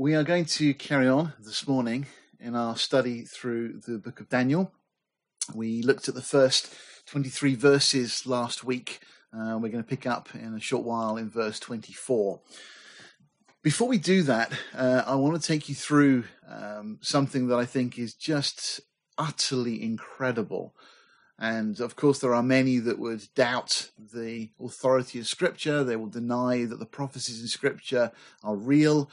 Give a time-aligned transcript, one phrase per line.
[0.00, 2.06] We are going to carry on this morning
[2.40, 4.72] in our study through the book of Daniel.
[5.54, 9.00] We looked at the first 23 verses last week.
[9.30, 12.40] Uh, we're going to pick up in a short while in verse 24.
[13.62, 17.66] Before we do that, uh, I want to take you through um, something that I
[17.66, 18.80] think is just
[19.18, 20.74] utterly incredible.
[21.38, 25.84] And of course, there are many that would doubt the authority of Scripture.
[25.84, 28.12] They will deny that the prophecies in Scripture
[28.42, 29.10] are real.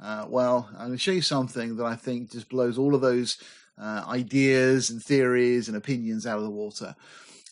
[0.00, 3.00] Uh, well, I'm going to show you something that I think just blows all of
[3.00, 3.38] those
[3.80, 6.94] uh, ideas and theories and opinions out of the water.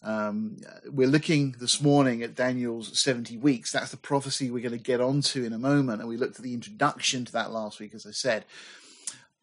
[0.04, 0.56] Um,
[0.90, 3.70] we're looking this morning at Daniel's 70 weeks.
[3.70, 6.00] That's the prophecy we're going to get onto in a moment.
[6.00, 8.44] And we looked at the introduction to that last week, as I said.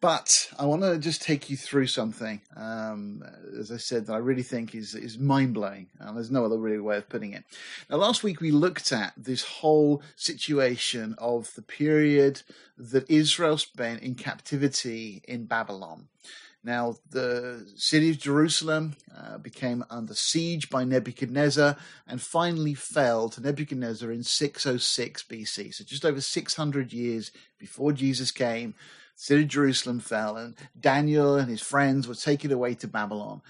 [0.00, 3.22] But I want to just take you through something, um,
[3.58, 5.88] as I said, that I really think is is mind blowing.
[5.98, 7.44] And there's no other really way of putting it.
[7.90, 12.42] Now, last week we looked at this whole situation of the period
[12.78, 16.08] that Israel spent in captivity in Babylon.
[16.62, 23.40] Now, the city of Jerusalem uh, became under siege by Nebuchadnezzar and finally fell to
[23.40, 25.74] Nebuchadnezzar in 606 BC.
[25.74, 28.74] So, just over 600 years before Jesus came,
[29.20, 33.42] city of Jerusalem fell, and Daniel and his friends were taken away to Babylon.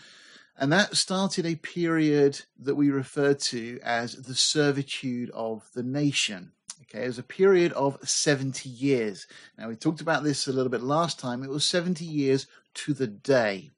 [0.58, 6.50] And that started a period that we refer to as the servitude of the nation.
[6.82, 9.28] Okay, it was a period of 70 years.
[9.56, 11.44] Now, we talked about this a little bit last time.
[11.44, 13.70] It was 70 years to the day.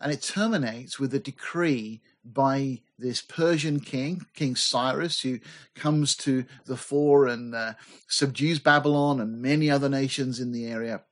[0.00, 5.40] And it terminates with a decree by this Persian king, King Cyrus, who
[5.74, 7.74] comes to the fore and uh,
[8.08, 11.02] subdues Babylon and many other nations in the area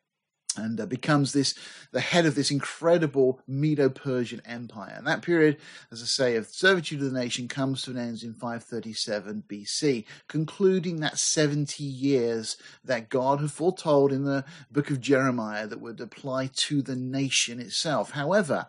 [0.57, 1.55] and uh, becomes this
[1.93, 4.95] the head of this incredible Medo-Persian empire.
[4.97, 5.59] And that period,
[5.91, 10.05] as I say, of servitude of the nation comes to an end in 537 BC,
[10.29, 16.01] concluding that 70 years that God had foretold in the book of Jeremiah that would
[16.01, 18.13] apply to the nation itself.
[18.13, 18.67] However,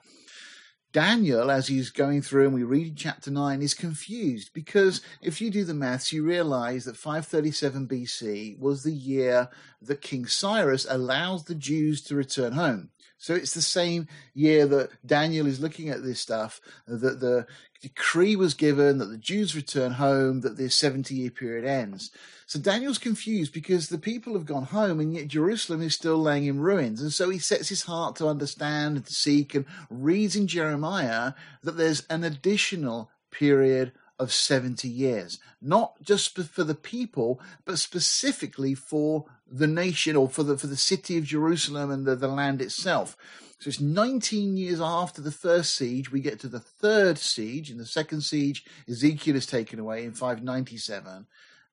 [0.94, 5.50] Daniel, as he's going through and we read chapter 9, is confused because if you
[5.50, 9.50] do the maths, you realize that 537 BC was the year
[9.82, 12.92] that King Cyrus allows the Jews to return home.
[13.24, 17.48] So it's the same year that Daniel is looking at this stuff, that the
[17.82, 22.12] decree was given, that the Jews return home, that this 70 year period ends.
[22.48, 26.48] So Daniel's confused because the people have gone home and yet Jerusalem is still laying
[26.48, 27.02] in ruins.
[27.02, 31.32] And so he sets his heart to understand and to seek and reads in Jeremiah
[31.64, 38.76] that there's an additional period of 70 years, not just for the people, but specifically
[38.76, 42.62] for the nation or for the, for the city of Jerusalem and the, the land
[42.62, 43.16] itself.
[43.60, 47.72] So it's 19 years after the first siege, we get to the third siege.
[47.72, 51.28] In the second siege, Ezekiel is taken away in 597.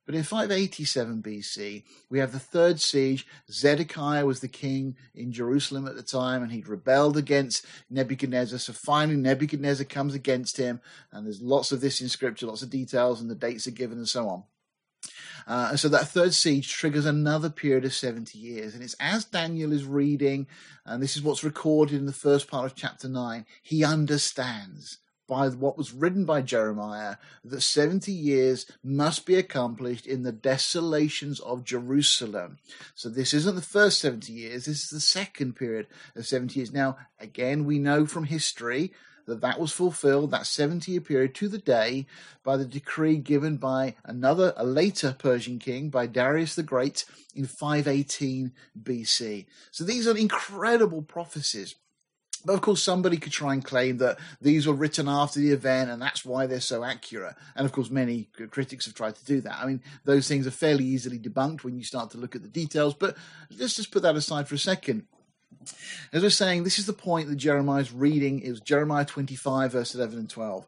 [0.06, 3.26] But in 587 BC, we have the third siege.
[3.50, 8.58] Zedekiah was the king in Jerusalem at the time, and he'd rebelled against Nebuchadnezzar.
[8.58, 10.80] So finally, Nebuchadnezzar comes against him,
[11.12, 13.98] and there's lots of this in scripture, lots of details, and the dates are given,
[13.98, 14.42] and so on.
[15.47, 18.75] Uh, and so that third siege triggers another period of 70 years.
[18.75, 20.47] And it's as Daniel is reading,
[20.84, 24.99] and this is what's recorded in the first part of chapter 9, he understands
[25.31, 27.15] by what was written by Jeremiah
[27.45, 32.59] that 70 years must be accomplished in the desolations of Jerusalem.
[32.97, 35.87] So this isn't the first 70 years, this is the second period
[36.17, 36.72] of 70 years.
[36.72, 38.93] Now, again, we know from history
[39.30, 42.06] that that was fulfilled, that 70 year period to the day,
[42.44, 47.04] by the decree given by another, a later Persian king, by Darius the Great
[47.34, 48.52] in 518
[48.82, 49.46] BC.
[49.70, 51.76] So these are incredible prophecies.
[52.44, 55.91] But of course, somebody could try and claim that these were written after the event
[55.91, 57.34] and that's why they're so accurate.
[57.54, 59.58] And of course, many critics have tried to do that.
[59.58, 62.48] I mean, those things are fairly easily debunked when you start to look at the
[62.48, 62.94] details.
[62.94, 63.16] But
[63.58, 65.06] let's just put that aside for a second.
[66.12, 68.43] As we're saying, this is the point that Jeremiah's reading.
[68.49, 70.66] Was Jeremiah 25, verse 11 and 12.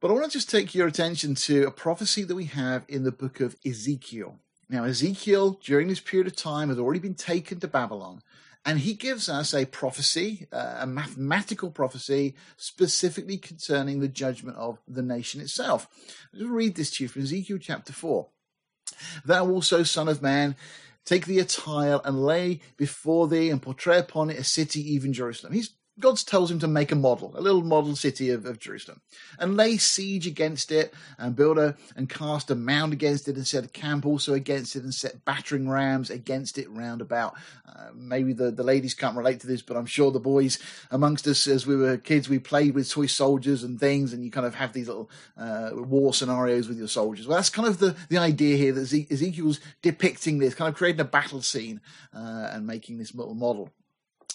[0.00, 3.04] But I want to just take your attention to a prophecy that we have in
[3.04, 4.40] the book of Ezekiel.
[4.68, 8.22] Now, Ezekiel, during this period of time, had already been taken to Babylon.
[8.64, 14.78] And he gives us a prophecy, uh, a mathematical prophecy, specifically concerning the judgment of
[14.86, 15.88] the nation itself.
[16.38, 18.28] I'll read this to you from Ezekiel chapter 4.
[19.24, 20.54] Thou also, son of man,
[21.04, 25.12] take thee a tile and lay before thee and portray upon it a city, even
[25.12, 25.52] Jerusalem.
[25.52, 29.00] He's God tells him to make a model, a little model city of, of Jerusalem,
[29.38, 33.46] and lay siege against it, and build a and cast a mound against it, and
[33.46, 37.34] set a camp also against it, and set battering rams against it round about.
[37.66, 40.58] Uh, maybe the, the ladies can't relate to this, but I'm sure the boys
[40.90, 44.30] amongst us, as we were kids, we played with toy soldiers and things, and you
[44.30, 45.08] kind of have these little
[45.38, 47.26] uh, war scenarios with your soldiers.
[47.26, 51.00] Well, that's kind of the, the idea here that Ezekiel's depicting this, kind of creating
[51.00, 51.80] a battle scene
[52.12, 53.70] uh, and making this little model.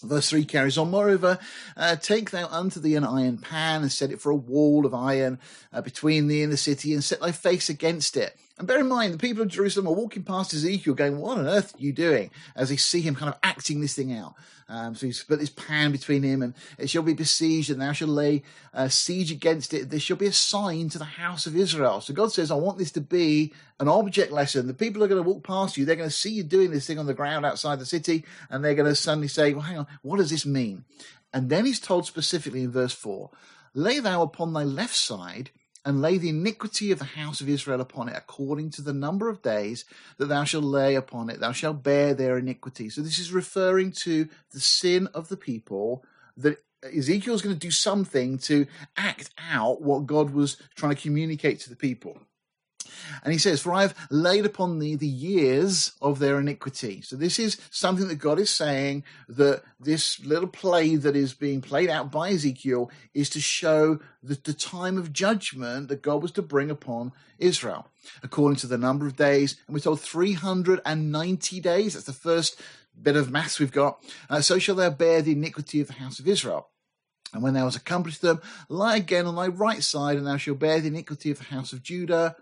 [0.04, 1.40] Verse 3 carries on, Moreover,
[1.76, 4.94] uh, take thou unto thee an iron pan, and set it for a wall of
[4.94, 5.40] iron
[5.74, 8.38] uh, between thee and the city, and set thy face against it.
[8.58, 11.48] And bear in mind, the people of Jerusalem are walking past Ezekiel going, What on
[11.48, 12.32] earth are you doing?
[12.56, 14.34] As they see him kind of acting this thing out.
[14.70, 17.94] Um, so he's put this pan between him, and it shall be besieged, and thou
[17.94, 18.44] shalt lay
[18.74, 19.90] uh, siege against it.
[19.90, 22.02] There shall be a sign to the house of Israel.
[22.02, 24.68] So God says, I want this to be an object lesson.
[24.68, 26.88] The people are going to walk past you, they're going to see you doing this
[26.88, 29.78] thing on the ground outside the city, and they're going to suddenly say, Well, hang
[29.78, 30.84] on, what does this mean?
[31.32, 33.30] And then he's told specifically in verse 4
[33.74, 35.52] Lay thou upon thy left side
[35.88, 39.30] and lay the iniquity of the house of Israel upon it, according to the number
[39.30, 39.86] of days
[40.18, 41.40] that thou shalt lay upon it.
[41.40, 42.90] Thou shalt bear their iniquity.
[42.90, 46.04] So this is referring to the sin of the people
[46.36, 48.68] that Ezekiel's going to do something to
[48.98, 52.20] act out what God was trying to communicate to the people.
[53.24, 57.02] And he says, For I have laid upon thee the years of their iniquity.
[57.02, 61.62] So this is something that God is saying that this little play that is being
[61.62, 66.32] played out by Ezekiel is to show that the time of judgment that God was
[66.34, 67.88] to bring upon Israel.
[68.24, 71.94] According to the number of days, and we're told 390 days.
[71.94, 72.60] That's the first
[73.02, 74.02] bit of maths we've got.
[74.30, 76.70] Uh, so shall thou bear the iniquity of the house of Israel.
[77.34, 80.60] And when thou hast accomplished them, lie again on thy right side, and thou shalt
[80.60, 82.36] bear the iniquity of the house of Judah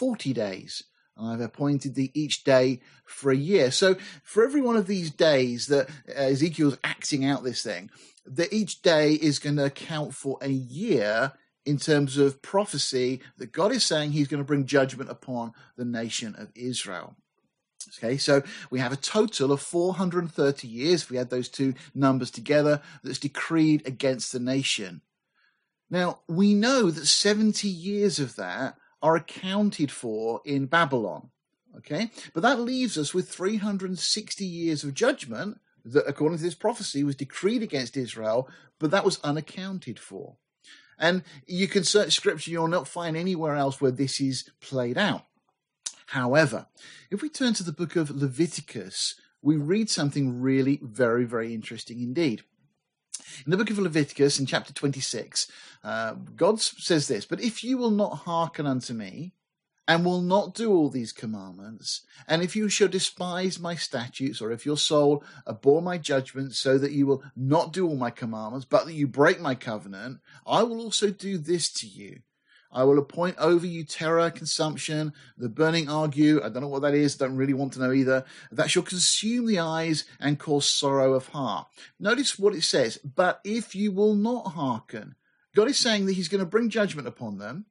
[0.00, 0.82] 40 days.
[1.20, 3.70] I've appointed thee each day for a year.
[3.70, 7.90] So for every one of these days that uh, Ezekiel's acting out this thing,
[8.24, 11.32] that each day is going to account for a year
[11.66, 15.84] in terms of prophecy that God is saying he's going to bring judgment upon the
[15.84, 17.14] nation of Israel.
[17.98, 22.30] Okay, so we have a total of 430 years, if we add those two numbers
[22.30, 25.02] together, that's decreed against the nation.
[25.90, 31.30] Now, we know that 70 years of that are accounted for in Babylon.
[31.76, 37.04] Okay, but that leaves us with 360 years of judgment that, according to this prophecy,
[37.04, 38.48] was decreed against Israel,
[38.78, 40.36] but that was unaccounted for.
[40.98, 45.24] And you can search scripture, you'll not find anywhere else where this is played out.
[46.06, 46.66] However,
[47.10, 52.02] if we turn to the book of Leviticus, we read something really very, very interesting
[52.02, 52.42] indeed.
[53.44, 55.50] In the book of Leviticus, in chapter 26,
[55.84, 59.34] uh, God says this But if you will not hearken unto me,
[59.88, 64.52] and will not do all these commandments, and if you shall despise my statutes, or
[64.52, 68.64] if your soul abhor my judgments, so that you will not do all my commandments,
[68.64, 72.20] but that you break my covenant, I will also do this to you.
[72.72, 76.20] I will appoint over you terror, consumption, the burning ague.
[76.20, 77.16] I don't know what that is.
[77.16, 78.24] Don't really want to know either.
[78.52, 81.66] That shall consume the eyes and cause sorrow of heart.
[81.98, 82.98] Notice what it says.
[82.98, 85.16] But if you will not hearken,
[85.54, 87.66] God is saying that He's going to bring judgment upon them.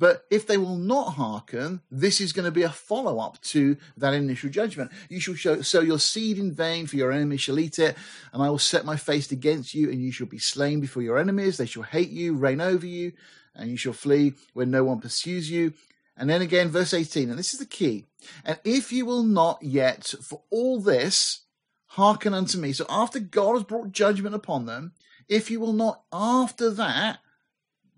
[0.00, 3.76] But if they will not hearken, this is going to be a follow up to
[3.98, 4.90] that initial judgment.
[5.10, 7.98] You shall show, sow your seed in vain, for your enemies shall eat it,
[8.32, 11.18] and I will set my face against you, and you shall be slain before your
[11.18, 11.58] enemies.
[11.58, 13.12] They shall hate you, reign over you,
[13.54, 15.72] and you shall flee when no one pursues you.
[16.16, 18.06] And then again, verse 18, and this is the key.
[18.44, 21.42] And if you will not yet, for all this,
[21.86, 22.72] hearken unto me.
[22.72, 24.92] So after God has brought judgment upon them,
[25.28, 27.20] if you will not after that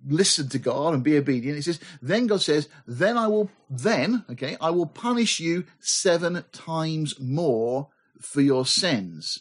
[0.06, 4.24] listen to God and be obedient, it says, then God says, then I will, then,
[4.30, 7.88] okay, I will punish you seven times more
[8.20, 9.40] for your sins.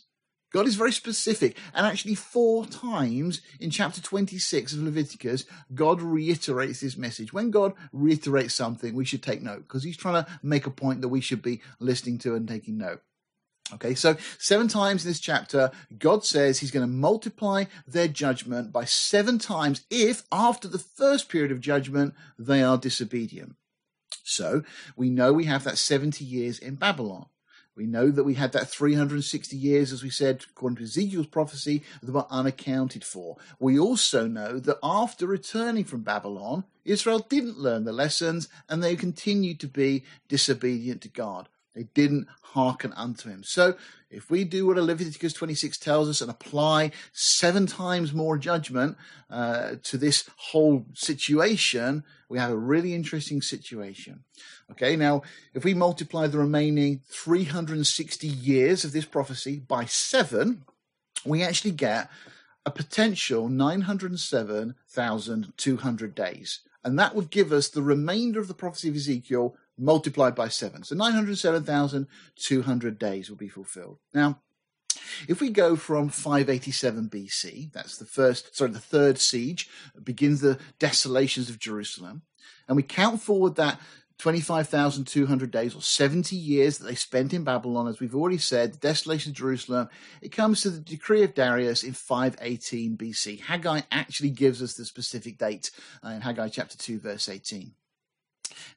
[0.51, 1.57] God is very specific.
[1.73, 7.33] And actually, four times in chapter 26 of Leviticus, God reiterates this message.
[7.33, 11.01] When God reiterates something, we should take note because he's trying to make a point
[11.01, 13.01] that we should be listening to and taking note.
[13.73, 18.73] Okay, so seven times in this chapter, God says he's going to multiply their judgment
[18.73, 23.55] by seven times if, after the first period of judgment, they are disobedient.
[24.23, 24.63] So
[24.97, 27.27] we know we have that 70 years in Babylon.
[27.81, 31.81] We know that we had that 360 years, as we said, according to Ezekiel's prophecy,
[32.03, 33.37] that were unaccounted for.
[33.59, 38.95] We also know that after returning from Babylon, Israel didn't learn the lessons and they
[38.95, 41.49] continued to be disobedient to God.
[41.75, 43.43] They didn't hearken unto him.
[43.43, 43.75] So,
[44.09, 48.97] if we do what Leviticus 26 tells us and apply seven times more judgment
[49.29, 54.25] uh, to this whole situation, we have a really interesting situation.
[54.71, 55.21] Okay, now
[55.53, 60.65] if we multiply the remaining 360 years of this prophecy by seven,
[61.25, 62.09] we actually get
[62.65, 66.59] a potential 907,200 days.
[66.83, 70.83] And that would give us the remainder of the prophecy of Ezekiel multiplied by seven.
[70.83, 73.97] So 907,200 days will be fulfilled.
[74.13, 74.39] Now,
[75.27, 79.69] if we go from 587 BC, that's the first, sorry, the third siege,
[80.03, 82.21] begins the desolations of Jerusalem,
[82.67, 83.79] and we count forward that
[84.19, 88.77] 25,200 days or 70 years that they spent in Babylon, as we've already said, the
[88.77, 89.89] desolation of Jerusalem,
[90.21, 93.41] it comes to the decree of Darius in 518 BC.
[93.41, 95.71] Haggai actually gives us the specific date
[96.05, 97.73] uh, in Haggai chapter 2, verse 18.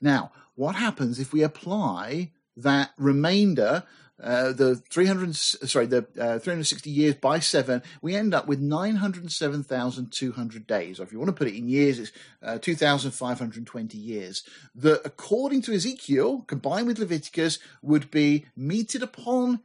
[0.01, 3.83] Now, what happens if we apply that remainder
[4.23, 10.67] uh, the 300 sorry the uh, 360 years by 7 we end up with 907,200
[10.69, 11.01] days.
[11.01, 14.45] Or if you want to put it in years it's uh, 2520 years
[14.77, 19.59] that according to Ezekiel combined with Leviticus would be meted upon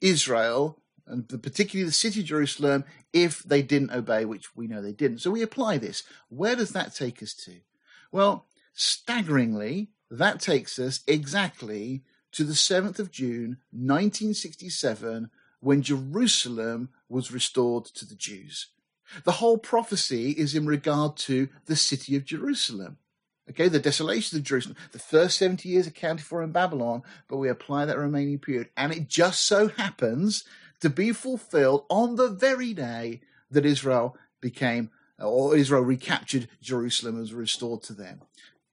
[0.00, 4.92] Israel and particularly the city of Jerusalem if they didn't obey which we know they
[4.92, 5.18] didn't.
[5.18, 6.04] So we apply this.
[6.28, 7.54] Where does that take us to?
[8.12, 8.46] Well
[8.76, 12.02] staggeringly that takes us exactly
[12.32, 15.30] to the 7th of June 1967
[15.60, 18.68] when Jerusalem was restored to the Jews.
[19.24, 22.98] The whole prophecy is in regard to the city of Jerusalem.
[23.48, 24.76] Okay, the desolation of Jerusalem.
[24.92, 28.68] The first 70 years accounted for in Babylon, but we apply that remaining period.
[28.76, 30.44] And it just so happens
[30.80, 37.22] to be fulfilled on the very day that Israel became, or Israel recaptured Jerusalem and
[37.22, 38.20] was restored to them.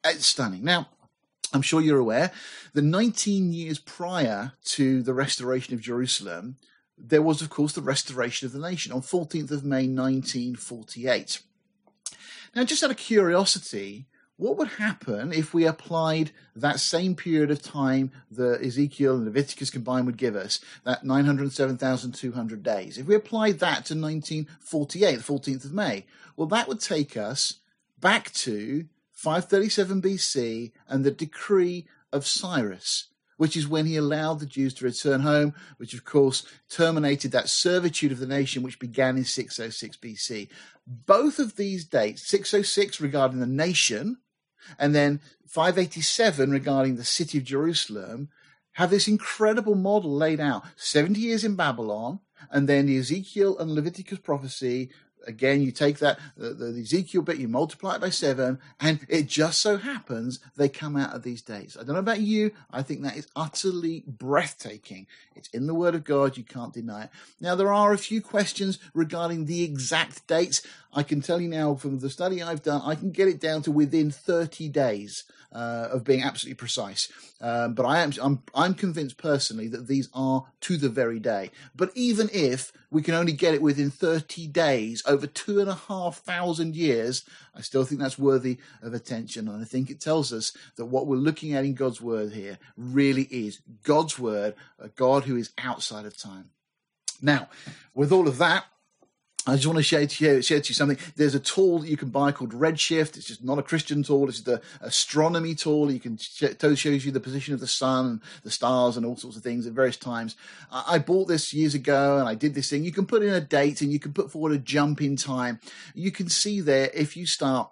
[0.05, 0.63] It's stunning.
[0.63, 0.89] Now,
[1.53, 2.31] I'm sure you're aware,
[2.73, 6.57] the 19 years prior to the restoration of Jerusalem,
[6.97, 11.41] there was, of course, the restoration of the nation on 14th of May 1948.
[12.55, 14.07] Now, just out of curiosity,
[14.37, 19.69] what would happen if we applied that same period of time that Ezekiel and Leviticus
[19.69, 22.97] combined would give us, that 907,200 days?
[22.97, 26.05] If we applied that to 1948, the 14th of May,
[26.35, 27.59] well, that would take us
[27.99, 28.85] back to
[29.23, 34.85] 537 BC and the decree of Cyrus, which is when he allowed the Jews to
[34.85, 39.95] return home, which of course terminated that servitude of the nation which began in 606
[39.95, 40.49] BC.
[40.85, 44.17] Both of these dates, 606 regarding the nation,
[44.77, 48.27] and then 587 regarding the city of Jerusalem,
[48.73, 52.19] have this incredible model laid out 70 years in Babylon,
[52.51, 54.89] and then the Ezekiel and Leviticus prophecy
[55.25, 59.27] again, you take that the, the, Ezekiel bit, you multiply it by seven, and it
[59.27, 61.77] just so happens they come out of these days.
[61.79, 65.07] I don't know about you, I think that is utterly breathtaking.
[65.35, 67.09] It's in the Word of God, you can't deny it.
[67.39, 70.61] Now, there are a few questions regarding the exact dates.
[70.93, 73.61] I can tell you now from the study I've done, I can get it down
[73.63, 77.11] to within 30 days uh, of being absolutely precise.
[77.39, 81.51] Um, but I am I'm, I'm convinced personally that these are to the very day.
[81.75, 85.75] But even if we can only get it within 30 days over two and a
[85.75, 87.23] half thousand years,
[87.55, 89.47] I still think that's worthy of attention.
[89.47, 92.57] And I think it tells us that what we're looking at in God's word here
[92.75, 96.49] really is God's word, a God who is outside of time.
[97.21, 97.47] Now,
[97.93, 98.65] with all of that,
[99.45, 100.97] I just want to share, share, to you something.
[101.17, 103.17] There's a tool that you can buy called Redshift.
[103.17, 104.29] It's just not a Christian tool.
[104.29, 105.91] It's the astronomy tool.
[105.91, 109.17] You can it shows you the position of the sun and the stars and all
[109.17, 110.37] sorts of things at various times.
[110.71, 112.85] I bought this years ago and I did this thing.
[112.85, 115.59] You can put in a date and you can put forward a jump in time.
[115.93, 117.69] You can see there if you start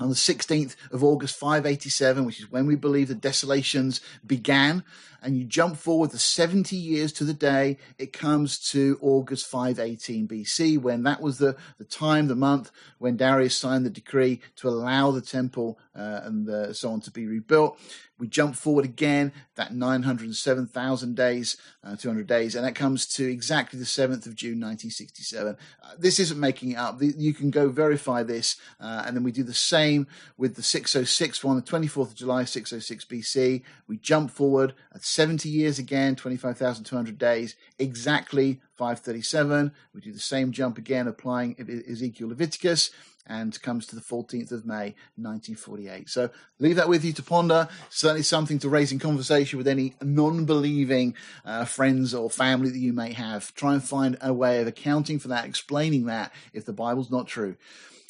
[0.00, 4.82] on the 16th of August 587, which is when we believe the desolations began,
[5.22, 10.28] and you jump forward the 70 years to the day, it comes to August 518
[10.28, 14.68] BC, when that was the, the time, the month, when Darius signed the decree to
[14.68, 17.78] allow the temple uh, and the, so on to be rebuilt.
[18.18, 23.78] We jump forward again, that 907,000 days, uh, 200 days, and that comes to exactly
[23.78, 25.56] the 7th of June 1967.
[25.82, 26.98] Uh, this isn't making it up.
[27.00, 31.42] You can go verify this, uh, and then we do the same with the 606
[31.42, 33.62] one, the 24th of July 606 BC.
[33.88, 39.72] We jump forward at 70 years again, 25,200 days, exactly 537.
[39.94, 41.56] We do the same jump again, applying
[41.88, 42.90] Ezekiel Leviticus
[43.26, 46.08] and comes to the 14th of May 1948.
[46.08, 47.68] So leave that with you to ponder.
[47.88, 51.14] Certainly something to raise in conversation with any non believing
[51.44, 53.54] uh, friends or family that you may have.
[53.54, 57.28] Try and find a way of accounting for that, explaining that if the Bible's not
[57.28, 57.56] true.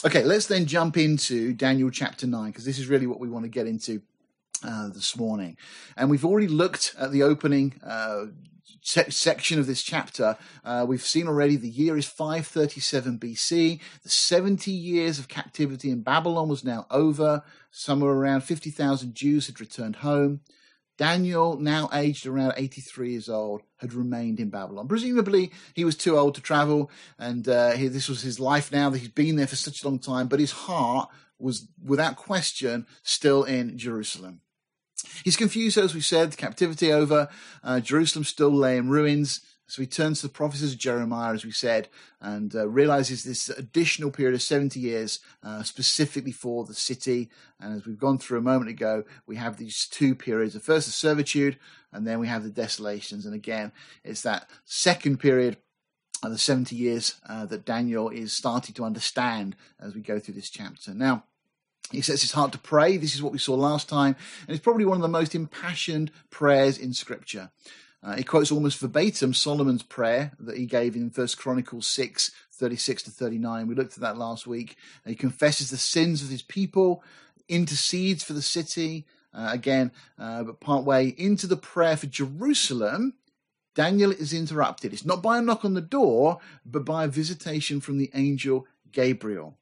[0.04, 3.44] Okay, let's then jump into Daniel chapter 9, because this is really what we want
[3.44, 4.02] to get into
[4.64, 5.56] uh, this morning.
[5.96, 8.26] And we've already looked at the opening uh,
[8.82, 13.80] se- section of this chapter, uh, we've seen already the year is 537 BC.
[14.02, 17.42] The 70 years of captivity in Babylon was now over.
[17.70, 20.40] Somewhere around 50,000 Jews had returned home.
[20.98, 24.88] Daniel, now aged around 83 years old, had remained in Babylon.
[24.88, 28.90] Presumably, he was too old to travel, and uh, he, this was his life now
[28.90, 32.86] that he's been there for such a long time, but his heart was, without question,
[33.02, 34.42] still in Jerusalem.
[35.24, 37.28] He's confused, as we said, captivity over,
[37.62, 39.40] uh, Jerusalem still lay in ruins.
[39.66, 41.88] So he turns to the prophecies of Jeremiah, as we said,
[42.20, 47.30] and uh, realizes this additional period of 70 years uh, specifically for the city.
[47.58, 50.52] And as we've gone through a moment ago, we have these two periods.
[50.52, 51.58] The first is servitude,
[51.90, 53.24] and then we have the desolations.
[53.24, 53.72] And again,
[54.04, 55.56] it's that second period
[56.22, 60.34] of the 70 years uh, that Daniel is starting to understand as we go through
[60.34, 60.92] this chapter.
[60.92, 61.24] Now,
[61.92, 62.96] he sets his heart to pray.
[62.96, 66.10] This is what we saw last time, and it's probably one of the most impassioned
[66.30, 67.50] prayers in Scripture.
[68.02, 73.04] Uh, he quotes almost verbatim Solomon's prayer that he gave in First Chronicles 6, 36
[73.04, 73.68] to 39.
[73.68, 74.76] We looked at that last week.
[75.06, 77.04] He confesses the sins of his people,
[77.48, 79.06] intercedes for the city.
[79.34, 83.14] Uh, again, uh, but part way into the prayer for Jerusalem,
[83.74, 84.92] Daniel is interrupted.
[84.92, 88.66] It's not by a knock on the door, but by a visitation from the angel
[88.90, 89.56] Gabriel.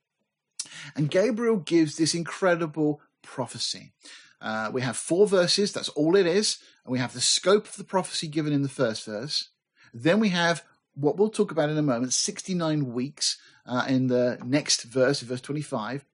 [0.95, 3.93] And Gabriel gives this incredible prophecy.
[4.41, 6.59] Uh, we have four verses, that's all it is.
[6.85, 9.51] And we have the scope of the prophecy given in the first verse.
[9.93, 10.65] Then we have
[10.95, 15.41] what we'll talk about in a moment 69 weeks uh, in the next verse, verse
[15.41, 16.05] 25.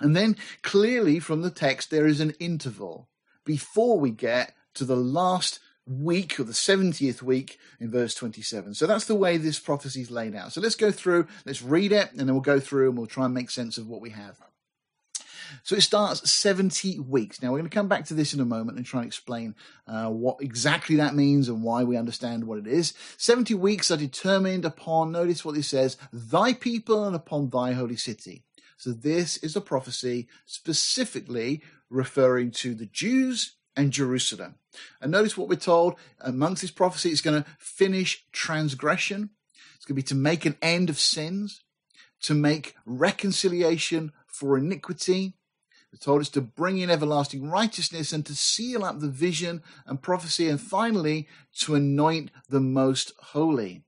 [0.00, 3.08] And then clearly from the text, there is an interval
[3.44, 8.74] before we get to the last week or the 70th week in verse 27.
[8.74, 10.52] So that's the way this prophecy is laid out.
[10.52, 13.24] So let's go through, let's read it, and then we'll go through and we'll try
[13.24, 14.40] and make sense of what we have.
[15.62, 17.42] So it starts 70 weeks.
[17.42, 19.54] Now, we're going to come back to this in a moment and try and explain
[19.86, 22.94] uh, what exactly that means and why we understand what it is.
[23.18, 27.96] 70 weeks are determined upon, notice what it says, thy people and upon thy holy
[27.96, 28.44] city.
[28.76, 34.56] So this is a prophecy specifically referring to the Jews and Jerusalem.
[35.00, 39.30] And notice what we're told amongst this prophecy is going to finish transgression.
[39.76, 41.62] It's going to be to make an end of sins,
[42.22, 45.34] to make reconciliation for iniquity,
[45.92, 50.00] we're told it's to bring in everlasting righteousness and to seal up the vision and
[50.00, 53.82] prophecy, and finally, to anoint the most holy.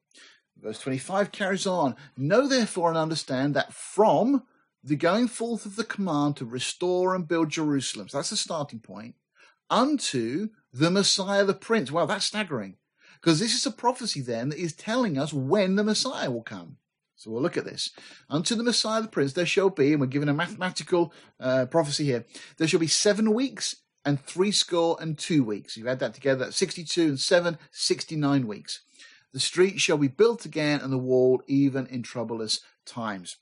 [0.61, 4.43] Verse 25 carries on Know therefore and understand that from
[4.83, 8.81] the going forth of the command to restore and build Jerusalem, so that's the starting
[8.81, 9.15] point,
[9.71, 11.93] unto the Messiah the Prince.
[11.93, 12.77] Well, that's staggering
[13.21, 16.79] because this is a prophecy then that is telling us when the Messiah will come.
[17.15, 17.91] So we'll look at this.
[18.29, 22.05] Unto the Messiah the Prince there shall be, and we're given a mathematical uh, prophecy
[22.05, 22.25] here,
[22.59, 25.77] there shall be seven weeks and three score and two weeks.
[25.77, 28.81] You add that together, that's 62 and 7, 69 weeks.
[29.33, 33.37] The street shall be built again and the wall even in troublous times.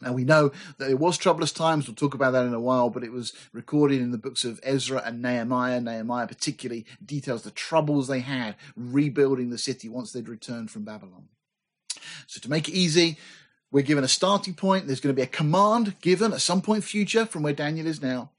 [0.00, 1.86] Now we know that it was troublous times.
[1.86, 4.60] We'll talk about that in a while, but it was recorded in the books of
[4.62, 5.80] Ezra and Nehemiah.
[5.80, 11.28] Nehemiah particularly details the troubles they had rebuilding the city once they'd returned from Babylon.
[12.26, 13.18] So to make it easy,
[13.70, 14.86] we're given a starting point.
[14.86, 18.02] There's going to be a command given at some point future from where Daniel is
[18.02, 18.30] now.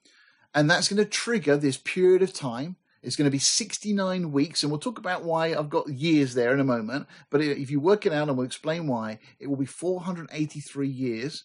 [0.53, 2.77] And that's going to trigger this period of time.
[3.05, 6.53] It's going to be 69 weeks, and we'll talk about why I've got years there
[6.53, 7.05] in a moment.
[7.29, 11.43] But if you work it out, and we'll explain why, it will be 483 years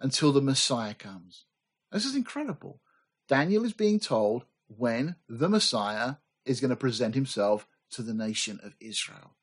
[0.00, 1.44] until the Messiah comes.
[1.92, 2.80] This is incredible.
[3.28, 8.58] Daniel is being told when the Messiah is going to present himself to the nation
[8.64, 9.36] of Israel.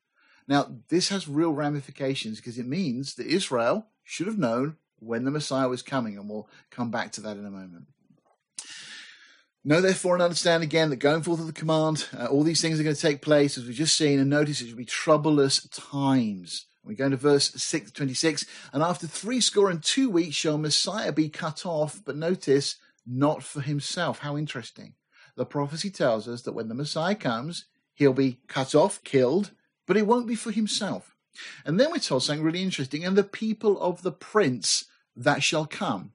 [0.46, 5.30] Now, this has real ramifications because it means that Israel should have known when the
[5.30, 7.86] Messiah was coming, and we'll come back to that in a moment.
[9.66, 12.78] Know therefore and understand again that going forth of the command, uh, all these things
[12.78, 15.66] are going to take place, as we've just seen, and notice it will be troublous
[15.68, 16.66] times.
[16.84, 21.12] We go into verse 6, 26, and after three score and two weeks shall Messiah
[21.12, 24.18] be cut off, but notice, not for himself.
[24.18, 24.96] How interesting.
[25.34, 29.52] The prophecy tells us that when the Messiah comes, he'll be cut off, killed,
[29.86, 31.16] but it won't be for himself.
[31.64, 34.84] And then we're told something really interesting, and the people of the prince
[35.16, 36.12] that shall come.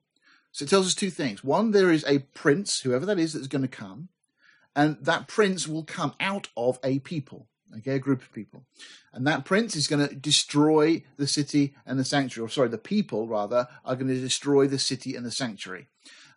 [0.52, 1.44] So it tells us two things.
[1.44, 4.10] One, there is a prince, whoever that is, that's going to come,
[4.76, 8.66] and that prince will come out of a people, okay, a group of people.
[9.14, 12.78] And that prince is going to destroy the city and the sanctuary, or sorry, the
[12.78, 15.88] people rather, are going to destroy the city and the sanctuary.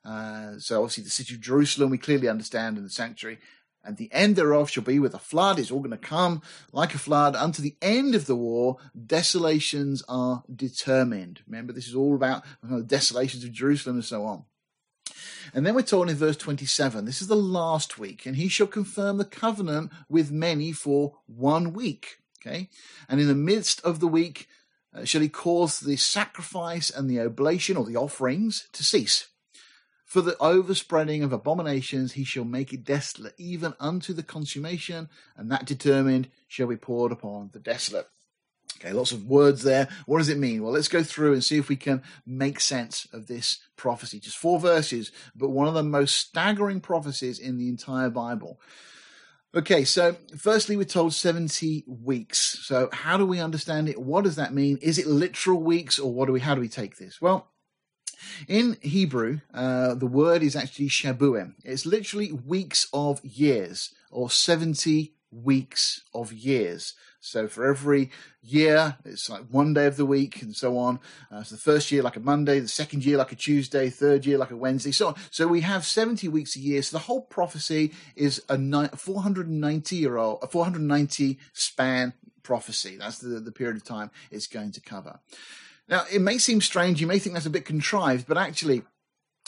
[0.05, 3.39] Uh, so obviously the city of Jerusalem, we clearly understand, and the sanctuary.
[3.85, 5.59] And the end thereof shall be with a flood.
[5.59, 6.43] It's all going to come
[6.73, 7.35] like a flood.
[7.35, 11.41] Unto the end of the war, desolations are determined.
[11.47, 14.45] Remember, this is all about the desolations of Jerusalem and so on.
[15.53, 18.67] And then we're told in verse 27, this is the last week, and he shall
[18.67, 22.19] confirm the covenant with many for one week.
[22.41, 22.71] Okay.
[23.09, 24.49] And in the midst of the week,
[24.95, 29.29] uh, shall he cause the sacrifice and the oblation or the offerings to cease.
[30.13, 35.51] For the overspreading of abominations he shall make it desolate, even unto the consummation, and
[35.51, 38.07] that determined shall be poured upon the desolate.
[38.77, 39.89] Okay, lots of words there.
[40.05, 40.63] What does it mean?
[40.63, 44.21] Well, let's go through and see if we can make sense of this prophecy.
[44.21, 48.61] Just four verses, but one of the most staggering prophecies in the entire Bible.
[49.55, 52.39] Okay, so firstly, we're told 70 weeks.
[52.39, 53.99] So, how do we understand it?
[53.99, 54.77] What does that mean?
[54.83, 57.19] Is it literal weeks, or what do we, how do we take this?
[57.19, 57.49] Well,
[58.49, 61.55] in Hebrew, uh, the word is actually shabuim.
[61.65, 66.95] It's literally weeks of years, or 70 weeks of years.
[67.25, 68.11] So for every
[68.43, 70.99] year, it's like one day of the week and so on.
[71.31, 74.27] Uh, so the first year like a Monday, the second year like a Tuesday, third
[74.27, 75.15] year like a Wednesday, so on.
[75.31, 76.83] So we have 70 weeks a year.
[76.83, 78.59] So the whole prophecy is a
[78.97, 82.97] 490 year old, a 490 span prophecy.
[82.99, 85.21] That's the, the period of time it's going to cover.
[85.89, 88.83] Now, it may seem strange, you may think that's a bit contrived, but actually,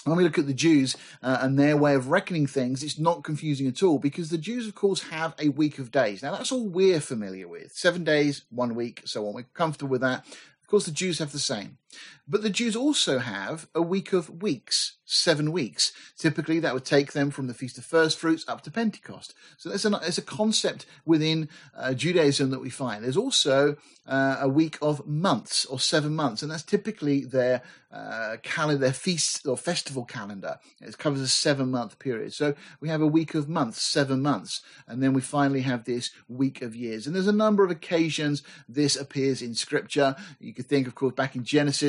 [0.04, 3.24] when we look at the Jews uh, and their way of reckoning things, it's not
[3.24, 6.22] confusing at all because the Jews, of course, have a week of days.
[6.22, 9.34] Now, that's all we're familiar with seven days, one week, so on.
[9.34, 10.26] We're comfortable with that.
[10.26, 11.78] Of course, the Jews have the same.
[12.26, 15.92] But the Jews also have a week of weeks, seven weeks.
[16.16, 19.34] Typically, that would take them from the Feast of First Fruits up to Pentecost.
[19.58, 23.04] So there's a, there's a concept within uh, Judaism that we find.
[23.04, 23.76] There's also
[24.06, 27.60] uh, a week of months or seven months, and that's typically their
[27.92, 30.58] uh, calendar, their feast or festival calendar.
[30.80, 32.32] It covers a seven month period.
[32.32, 36.10] So we have a week of months, seven months, and then we finally have this
[36.26, 37.06] week of years.
[37.06, 40.16] And there's a number of occasions this appears in Scripture.
[40.40, 41.83] You could think, of course, back in Genesis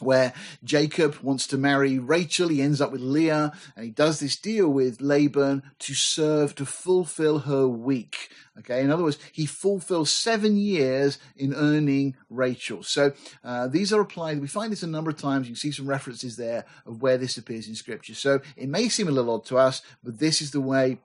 [0.00, 2.48] where Jacob wants to marry Rachel.
[2.48, 6.66] He ends up with Leah and he does this deal with Laban to serve, to
[6.66, 8.30] fulfill her week.
[8.58, 8.82] Okay.
[8.82, 12.82] In other words, he fulfills seven years in earning Rachel.
[12.82, 13.12] So,
[13.44, 14.40] uh, these are applied.
[14.40, 15.48] We find this a number of times.
[15.48, 18.14] You see some references there of where this appears in scripture.
[18.14, 20.98] So it may seem a little odd to us, but this is the way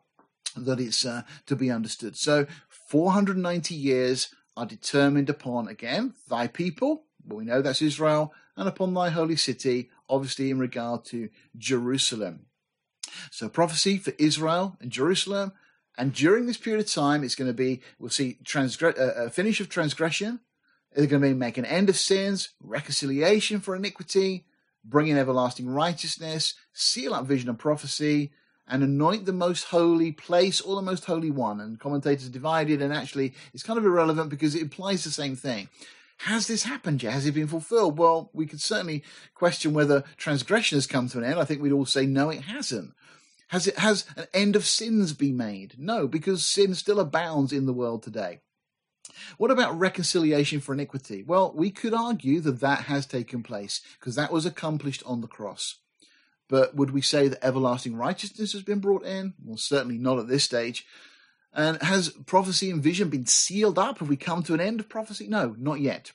[0.55, 2.15] that it's uh, to be understood.
[2.15, 8.67] So 490 years are determined upon, again, thy people, but we know that's Israel, and
[8.67, 12.45] upon thy holy city, obviously in regard to Jerusalem.
[13.31, 15.53] So prophecy for Israel and Jerusalem.
[15.97, 19.29] And during this period of time, it's going to be, we'll see transgre- uh, a
[19.29, 20.39] finish of transgression.
[20.93, 24.45] They're going to be make an end of sins, reconciliation for iniquity,
[24.83, 28.31] bring in everlasting righteousness, seal up vision and prophecy,
[28.67, 31.59] and anoint the most holy place or the most holy one.
[31.59, 35.67] And commentators divided, and actually it's kind of irrelevant because it implies the same thing.
[36.23, 37.11] Has this happened yet?
[37.11, 37.97] Has it been fulfilled?
[37.97, 41.37] Well, we could certainly question whether transgression has come to an end.
[41.37, 42.93] I think we'd all say no, it hasn't.
[43.49, 45.75] Has it has an end of sins been made?
[45.77, 48.39] No, because sin still abounds in the world today.
[49.37, 51.23] What about reconciliation for iniquity?
[51.23, 55.27] Well, we could argue that that has taken place because that was accomplished on the
[55.27, 55.79] cross.
[56.47, 59.33] But would we say that everlasting righteousness has been brought in?
[59.43, 60.85] Well, certainly not at this stage.
[61.53, 63.99] And has prophecy and vision been sealed up?
[63.99, 65.27] Have we come to an end of prophecy?
[65.27, 66.11] No, not yet.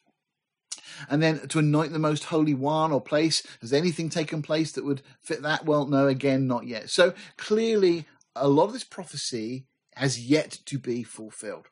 [1.08, 4.84] And then to anoint the most holy one or place, has anything taken place that
[4.84, 5.64] would fit that?
[5.64, 6.90] Well, no, again, not yet.
[6.90, 11.66] So clearly, a lot of this prophecy has yet to be fulfilled.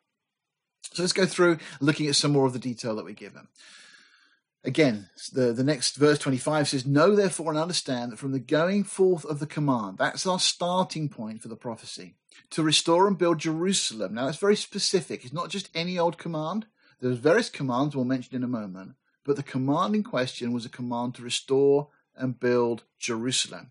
[0.93, 3.49] So let's go through looking at some more of the detail that we give them.
[4.67, 8.83] Again, the, the next verse 25 says, Know therefore and understand that from the going
[8.83, 12.17] forth of the command, that's our starting point for the prophecy,
[12.51, 14.15] to restore and build Jerusalem.
[14.15, 15.25] Now, that's very specific.
[15.25, 16.67] It's not just any old command.
[17.01, 20.71] There's various commands we'll mention in a moment, but the command in question was a
[20.71, 23.71] command to restore and build Jerusalem.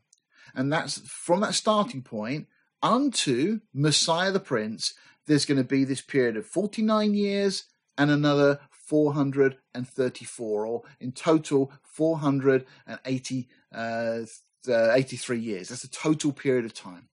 [0.56, 2.48] And that's from that starting point
[2.82, 4.94] unto Messiah the Prince,
[5.28, 7.66] there's going to be this period of 49 years
[7.98, 14.26] and another 434, or in total 483 uh,
[14.70, 14.96] uh
[15.34, 15.70] years.
[15.70, 17.10] That's the total period of time.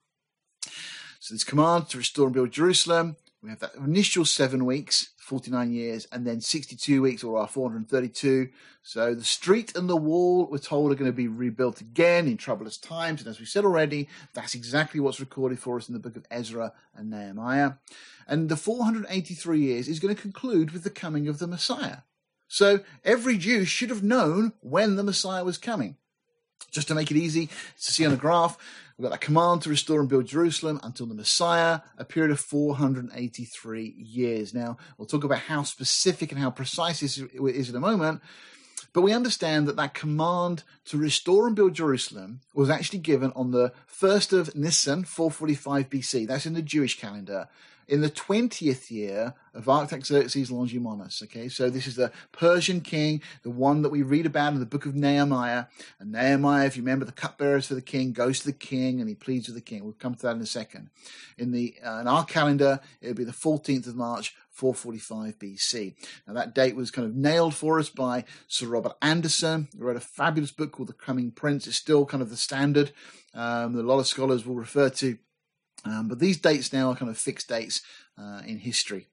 [1.20, 3.16] So this command to restore and build Jerusalem.
[3.42, 8.48] We have that initial seven weeks, 49 years, and then 62 weeks, or our 432.
[8.82, 12.36] So the street and the wall, we're told, are going to be rebuilt again in
[12.36, 13.20] troublous times.
[13.20, 16.26] And as we said already, that's exactly what's recorded for us in the book of
[16.28, 17.74] Ezra and Nehemiah.
[18.26, 21.98] And the 483 years is going to conclude with the coming of the Messiah.
[22.48, 25.96] So every Jew should have known when the Messiah was coming.
[26.72, 28.58] Just to make it easy to see on a graph,
[29.02, 32.38] we've got that command to restore and build Jerusalem until the Messiah, a period of
[32.38, 34.54] 483 years.
[34.54, 38.20] Now, we'll talk about how specific and how precise this is in a moment,
[38.92, 43.50] but we understand that that command to restore and build Jerusalem was actually given on
[43.50, 46.28] the 1st of Nisan, 445 BC.
[46.28, 47.48] That's in the Jewish calendar
[47.92, 51.22] in the 20th year of Artaxerxes Longimanus.
[51.24, 54.64] Okay, so this is the Persian king, the one that we read about in the
[54.64, 55.66] book of Nehemiah.
[56.00, 59.10] And Nehemiah, if you remember, the cupbearers for the king goes to the king and
[59.10, 59.84] he pleads with the king.
[59.84, 60.88] We'll come to that in a second.
[61.36, 65.94] In the uh, in our calendar, it'll be the 14th of March, 445 BC.
[66.26, 69.96] Now that date was kind of nailed for us by Sir Robert Anderson, who wrote
[69.96, 71.66] a fabulous book called The Coming Prince.
[71.66, 72.92] It's still kind of the standard
[73.34, 75.18] um, a lot of scholars will refer to.
[75.84, 77.82] Um, but these dates now are kind of fixed dates
[78.18, 79.08] uh, in history.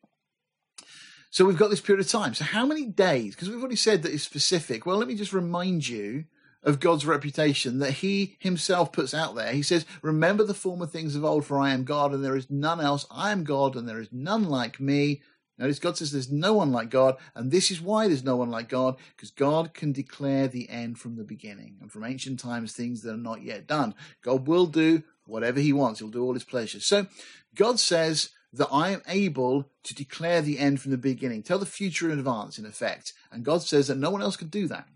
[1.31, 2.33] So we've got this period of time.
[2.33, 3.35] So how many days?
[3.35, 4.85] Because we've already said that it's specific.
[4.85, 6.25] Well, let me just remind you
[6.63, 9.53] of God's reputation that he himself puts out there.
[9.53, 12.49] He says, Remember the former things of old, for I am God, and there is
[12.49, 13.05] none else.
[13.11, 15.21] I am God, and there is none like me.
[15.57, 18.49] Notice God says there's no one like God, and this is why there's no one
[18.49, 22.71] like God, because God can declare the end from the beginning, and from ancient times,
[22.71, 23.93] things that are not yet done.
[24.21, 26.85] God will do whatever he wants, he'll do all his pleasures.
[26.85, 27.07] So
[27.55, 31.65] God says that I am able to declare the end from the beginning, tell the
[31.65, 33.13] future in advance, in effect.
[33.31, 34.87] And God says that no one else can do that.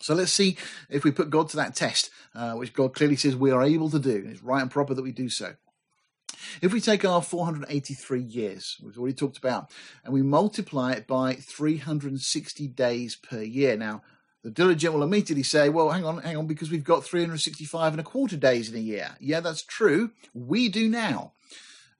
[0.00, 0.56] So let's see
[0.88, 3.90] if we put God to that test, uh, which God clearly says we are able
[3.90, 4.26] to do.
[4.28, 5.54] It's right and proper that we do so.
[6.60, 9.70] If we take our 483 years, we've already talked about,
[10.04, 13.76] and we multiply it by 360 days per year.
[13.76, 14.02] Now,
[14.46, 18.00] the diligent will immediately say, well, hang on, hang on, because we've got 365 and
[18.00, 19.16] a quarter days in a year.
[19.18, 20.12] Yeah, that's true.
[20.34, 21.32] We do now.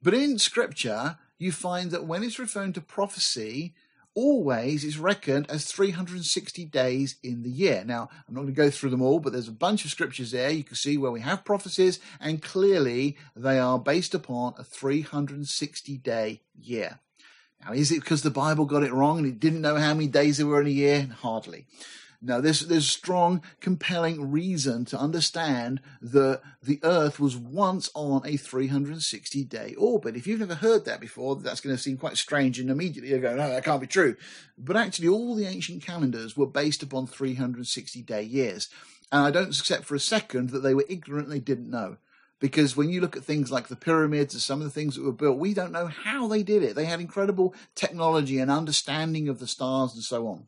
[0.01, 3.75] But in scripture, you find that when it's referring to prophecy,
[4.15, 7.83] always is reckoned as 360 days in the year.
[7.85, 10.31] Now, I'm not going to go through them all, but there's a bunch of scriptures
[10.31, 14.63] there you can see where we have prophecies, and clearly they are based upon a
[14.63, 17.01] 360 day year.
[17.65, 20.07] Now, is it because the Bible got it wrong and it didn't know how many
[20.07, 21.09] days there were in a year?
[21.23, 21.67] Hardly.
[22.23, 28.37] Now, there's, there's strong, compelling reason to understand that the Earth was once on a
[28.37, 30.17] 360 day orbit.
[30.17, 33.21] If you've never heard that before, that's going to seem quite strange, and immediately you're
[33.21, 34.17] going, no, that can't be true.
[34.59, 38.69] But actually, all the ancient calendars were based upon 360 day years.
[39.13, 41.99] And I don't accept for a second that they were ignorant they didn't know
[42.39, 45.05] because when you look at things like the pyramids and some of the things that
[45.05, 46.75] were built, we don't know how they did it.
[46.75, 50.47] They had incredible technology and understanding of the stars and so on.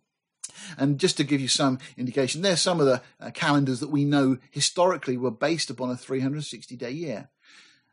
[0.77, 4.05] And just to give you some indication, there's some of the uh, calendars that we
[4.05, 7.29] know historically were based upon a 360 day year.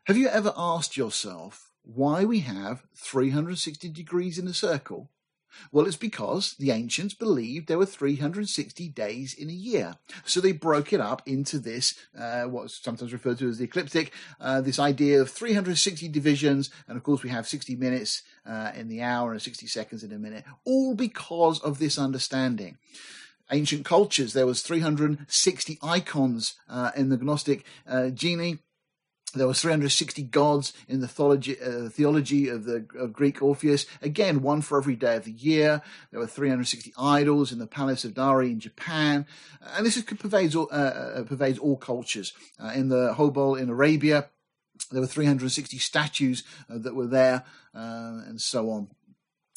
[0.04, 5.10] Have you ever asked yourself why we have 360 degrees in a circle?
[5.72, 9.96] Well, it's because the ancients believed there were 360 days in a year.
[10.24, 14.12] So they broke it up into this, uh, what's sometimes referred to as the ecliptic,
[14.40, 16.70] uh, this idea of 360 divisions.
[16.88, 20.12] And of course, we have 60 minutes uh, in the hour and 60 seconds in
[20.12, 22.78] a minute, all because of this understanding
[23.52, 24.32] ancient cultures.
[24.32, 28.58] There was 360 icons uh, in the Gnostic uh, Genii.
[29.36, 33.86] There were 360 gods in the theology, uh, theology of the of Greek Orpheus.
[34.02, 35.82] Again, one for every day of the year.
[36.10, 39.26] There were 360 idols in the palace of Dari in Japan,
[39.60, 42.32] and this is, pervades all, uh, uh, pervades all cultures.
[42.62, 44.30] Uh, in the Hobol in Arabia,
[44.90, 47.44] there were 360 statues uh, that were there,
[47.74, 48.88] uh, and so on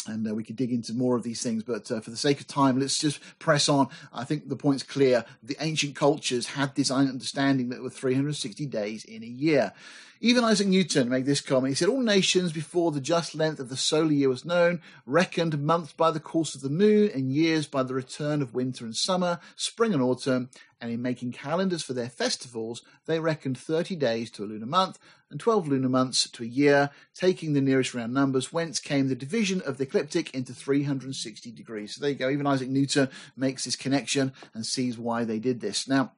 [0.10, 2.40] and uh, we could dig into more of these things, but uh, for the sake
[2.42, 3.88] of time, let's just press on.
[4.14, 5.26] I think the point's clear.
[5.44, 9.74] The ancient cultures had this understanding that there were 360 days in a year.
[10.22, 11.72] Even Isaac Newton made this comment.
[11.72, 15.64] He said, All nations, before the just length of the solar year was known, reckoned
[15.64, 18.96] months by the course of the moon and years by the return of winter and
[18.96, 20.50] summer, spring and autumn,
[20.82, 25.00] and in making calendars for their festivals, they reckoned 30 days to a lunar month
[25.32, 29.16] and 12 lunar months to a year, taking the nearest round numbers, whence came the
[29.16, 31.96] division of the ecliptic into 360 degrees.
[31.96, 32.30] So there you go.
[32.30, 35.88] Even Isaac Newton makes this connection and sees why they did this.
[35.88, 36.12] Now,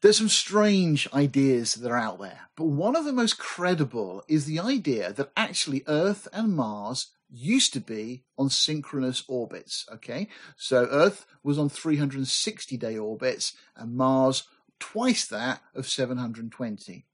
[0.00, 4.44] there's some strange ideas that are out there, but one of the most credible is
[4.44, 9.86] the idea that actually Earth and Mars used to be on synchronous orbits.
[9.92, 14.44] Okay, so Earth was on 360 day orbits and Mars
[14.78, 17.04] twice that of 720.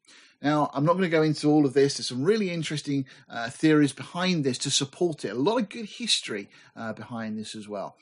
[0.43, 1.97] Now, I'm not going to go into all of this.
[1.97, 5.31] There's some really interesting uh, theories behind this to support it.
[5.31, 7.97] A lot of good history uh, behind this as well.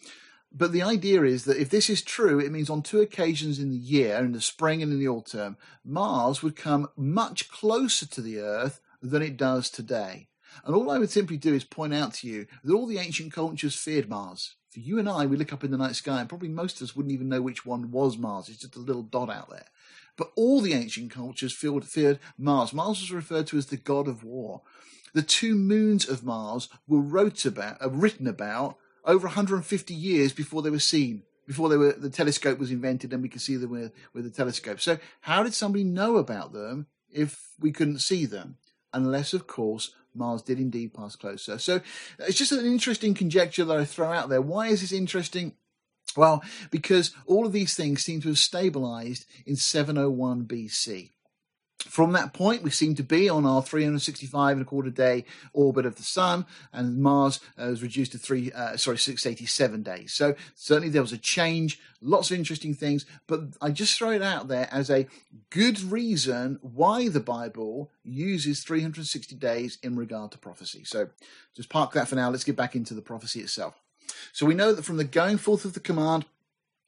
[0.55, 3.71] But the idea is that if this is true, it means on two occasions in
[3.71, 8.21] the year, in the spring and in the autumn, Mars would come much closer to
[8.21, 10.29] the Earth than it does today.
[10.65, 13.33] And all I would simply do is point out to you that all the ancient
[13.33, 14.57] cultures feared Mars.
[14.69, 16.85] For you and I, we look up in the night sky, and probably most of
[16.85, 18.49] us wouldn't even know which one was Mars.
[18.49, 19.67] It's just a little dot out there.
[20.17, 22.73] But all the ancient cultures feared, Mars.
[22.75, 24.63] Mars was referred to as the god of war.
[25.15, 30.63] The two moons of Mars were wrote about, uh, written about over 150 years before
[30.63, 33.71] they were seen, before they were the telescope was invented and we could see them
[33.71, 34.81] with, with the telescope.
[34.81, 38.57] So how did somebody know about them if we couldn't see them?
[38.95, 41.59] Unless, of course, Mars did indeed pass closer.
[41.59, 41.81] So
[42.19, 44.43] it's just an interesting conjecture that I throw out there.
[44.43, 45.55] Why is this interesting?
[46.17, 51.11] Well, because all of these things seem to have stabilized in 701 BC.
[51.89, 55.85] From that point, we seem to be on our 365 and a quarter day orbit
[55.85, 60.13] of the Sun, and Mars uh, was reduced to three, uh, sorry, 687 days.
[60.13, 64.23] So certainly there was a change, lots of interesting things, but I just throw it
[64.23, 65.07] out there as a
[65.51, 70.85] good reason why the Bible uses 360 days in regard to prophecy.
[70.85, 71.09] So
[71.55, 72.31] just park that for now.
[72.31, 73.81] Let's get back into the prophecy itself.
[74.33, 76.27] So we know that from the going forth of the command,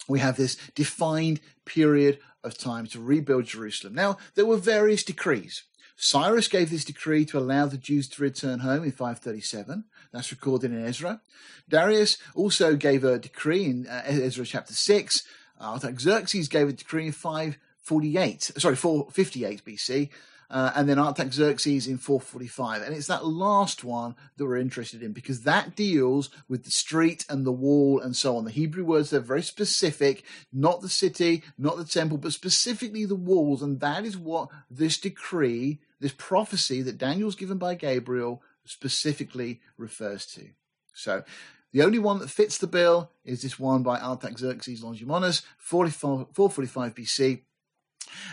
[0.08, 3.94] we have this defined period of time to rebuild Jerusalem.
[3.94, 5.64] Now, there were various decrees.
[5.96, 9.84] Cyrus gave this decree to allow the Jews to return home in 537.
[10.12, 11.20] That's recorded in Ezra.
[11.68, 15.22] Darius also gave a decree in uh, Ezra chapter 6.
[15.60, 20.10] Artaxerxes gave a decree in 548, sorry, 458 BC
[20.54, 22.82] uh, and then Artaxerxes in 445.
[22.82, 27.26] And it's that last one that we're interested in because that deals with the street
[27.28, 28.44] and the wall and so on.
[28.44, 33.16] The Hebrew words they're very specific, not the city, not the temple, but specifically the
[33.16, 33.62] walls.
[33.62, 40.24] And that is what this decree, this prophecy that Daniel's given by Gabriel specifically refers
[40.26, 40.50] to.
[40.94, 41.24] So
[41.72, 47.40] the only one that fits the bill is this one by Artaxerxes Longimanus, 445 BC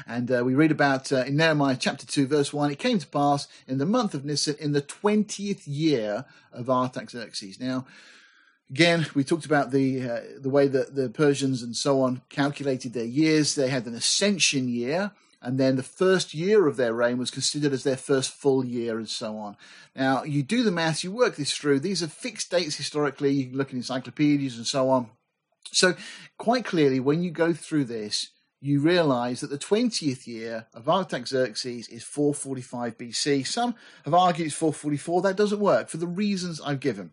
[0.07, 3.07] and uh, we read about uh, in Nehemiah chapter 2, verse 1 it came to
[3.07, 7.59] pass in the month of Nisan, in the 20th year of Artaxerxes.
[7.59, 7.85] Now,
[8.69, 12.93] again, we talked about the, uh, the way that the Persians and so on calculated
[12.93, 13.55] their years.
[13.55, 17.73] They had an ascension year, and then the first year of their reign was considered
[17.73, 19.57] as their first full year, and so on.
[19.95, 21.79] Now, you do the maths, you work this through.
[21.79, 23.31] These are fixed dates historically.
[23.31, 25.09] You can look in encyclopedias and so on.
[25.71, 25.95] So,
[26.37, 28.29] quite clearly, when you go through this,
[28.61, 33.47] you realize that the 20th year of Artaxerxes is 445 BC.
[33.47, 33.73] Some
[34.05, 35.23] have argued it's 444.
[35.23, 37.11] That doesn't work for the reasons I've given.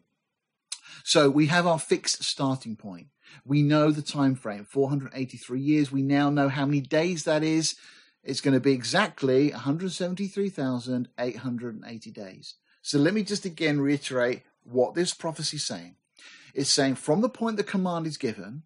[1.04, 3.06] So we have our fixed starting point.
[3.46, 5.90] We know the time frame, 483 years.
[5.90, 7.76] We now know how many days that is.
[8.22, 12.54] It's going to be exactly 173,880 days.
[12.82, 15.94] So let me just again reiterate what this prophecy is saying.
[16.54, 18.64] It's saying from the point the command is given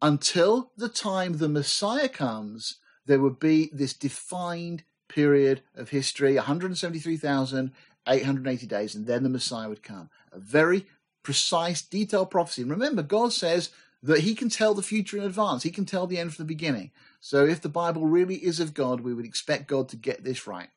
[0.00, 8.66] until the time the Messiah comes, there would be this defined period of history 173,880
[8.66, 10.08] days, and then the Messiah would come.
[10.32, 10.86] A very
[11.22, 12.62] precise, detailed prophecy.
[12.62, 13.70] And remember, God says
[14.02, 16.48] that He can tell the future in advance, He can tell the end from the
[16.48, 16.90] beginning.
[17.20, 20.46] So if the Bible really is of God, we would expect God to get this
[20.46, 20.68] right.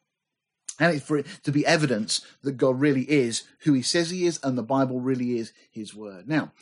[0.79, 4.25] And it's for it to be evidence that God really is who he says he
[4.25, 6.27] is and the Bible really is his word.
[6.27, 6.53] Now,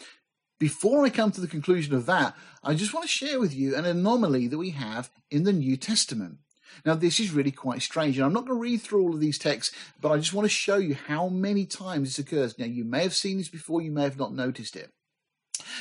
[0.60, 3.76] before I come to the conclusion of that, I just want to share with you
[3.76, 6.38] an anomaly that we have in the New Testament.
[6.86, 9.20] Now, this is really quite strange, and I'm not going to read through all of
[9.20, 12.60] these texts, but I just want to show you how many times this occurs.
[12.60, 14.92] Now, you may have seen this before, you may have not noticed it.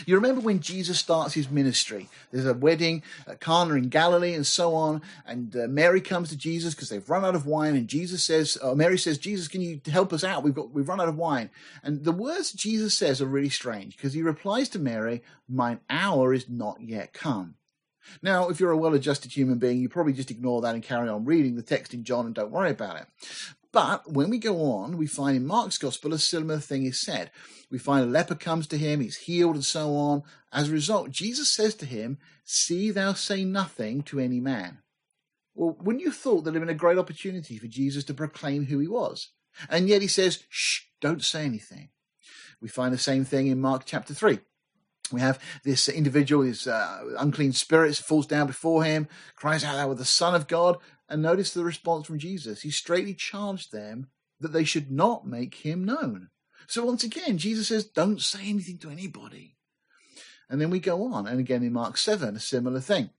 [0.07, 2.09] You remember when Jesus starts his ministry?
[2.31, 6.37] There's a wedding at Cana in Galilee and so on, and uh, Mary comes to
[6.37, 9.61] Jesus because they've run out of wine, and Jesus says, uh, Mary says, Jesus, can
[9.61, 10.43] you help us out?
[10.43, 11.51] We've got we've run out of wine.
[11.83, 16.33] And the words Jesus says are really strange because he replies to Mary, "Mine hour
[16.33, 17.55] is not yet come."
[18.23, 21.27] Now, if you're a well-adjusted human being, you probably just ignore that and carry on
[21.27, 23.07] reading the text in John and don't worry about it.
[23.79, 27.31] But when we go on, we find in Mark's Gospel a similar thing is said.
[27.71, 30.25] We find a leper comes to him, he's healed, and so on.
[30.53, 34.79] As a result, Jesus says to him, See thou say nothing to any man.
[35.55, 38.15] Well, wouldn't you have thought that it would been a great opportunity for Jesus to
[38.15, 39.29] proclaim who he was?
[39.71, 41.91] And yet he says, Shh, don't say anything.
[42.61, 44.41] We find the same thing in Mark chapter 3.
[45.13, 49.89] We have this individual, his uh, unclean spirits, falls down before him, cries out, Thou
[49.89, 50.79] art the Son of God.
[51.09, 52.63] And notice the response from Jesus.
[52.63, 54.09] He straightly charged them
[54.41, 56.29] that they should not make him known.
[56.67, 59.57] So once again, Jesus says, don't say anything to anybody.
[60.51, 61.27] And then we go on.
[61.27, 63.11] And again in Mark 7, a similar thing.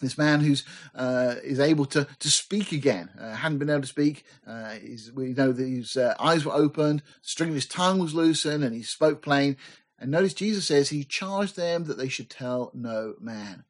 [0.00, 0.62] This man who's
[0.94, 4.24] uh, is able to, to speak again, uh, hadn't been able to speak.
[4.46, 4.74] Uh,
[5.14, 8.74] we know that his uh, eyes were opened, string of his tongue was loosened, and
[8.74, 9.56] he spoke plain.
[9.98, 13.64] And notice Jesus says he charged them that they should tell no man.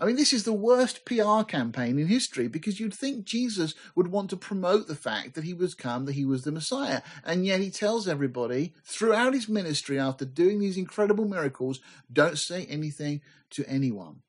[0.00, 4.08] I mean, this is the worst PR campaign in history because you'd think Jesus would
[4.08, 7.02] want to promote the fact that he was come, that he was the Messiah.
[7.22, 12.64] And yet he tells everybody throughout his ministry, after doing these incredible miracles, don't say
[12.64, 14.22] anything to anyone.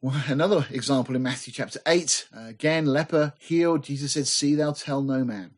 [0.00, 3.82] Well, another example in Matthew chapter 8, uh, again, leper healed.
[3.82, 5.54] Jesus said, See thou tell no man.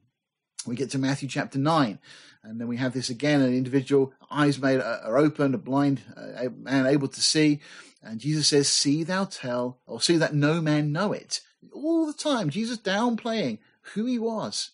[0.66, 1.98] We get to Matthew chapter 9,
[2.42, 6.03] and then we have this again an individual, eyes made uh, are opened, a blind
[6.16, 7.61] uh, man able to see.
[8.02, 11.40] And Jesus says, See thou tell, or see that no man know it.
[11.72, 13.59] All the time, Jesus downplaying
[13.94, 14.70] who he was.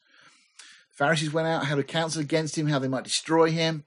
[0.90, 3.84] Pharisees went out, had a counsel against him, how they might destroy him.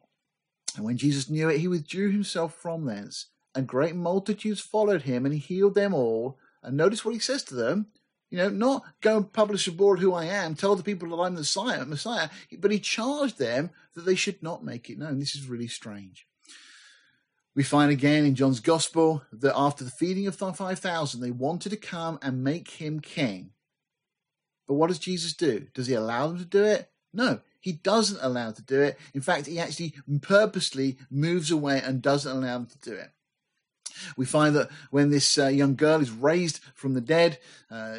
[0.75, 3.27] And when Jesus knew it, he withdrew himself from thence.
[3.55, 6.37] And great multitudes followed him, and he healed them all.
[6.61, 7.87] And notice what he says to them.
[8.29, 11.35] You know, not go and publish abroad who I am, tell the people that I'm
[11.35, 12.27] the Messiah, Messiah,
[12.59, 15.17] but he charged them that they should not make it known.
[15.19, 16.26] This is really strange.
[17.57, 21.69] We find again in John's Gospel that after the feeding of the 5,000, they wanted
[21.69, 23.49] to come and make him king.
[24.67, 25.65] But what does Jesus do?
[25.73, 26.91] Does he allow them to do it?
[27.11, 28.99] No, he doesn't allow them to do it.
[29.15, 33.09] In fact, he actually purposely moves away and doesn't allow them to do it.
[34.15, 37.39] We find that when this uh, young girl is raised from the dead,
[37.71, 37.97] uh,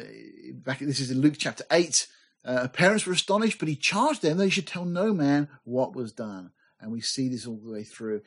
[0.53, 2.07] back this is in Luke chapter eight.
[2.45, 5.97] Uh, parents were astonished, but he charged them that they should tell no man what
[5.97, 6.51] was done.
[6.79, 8.21] And we see this all the way through.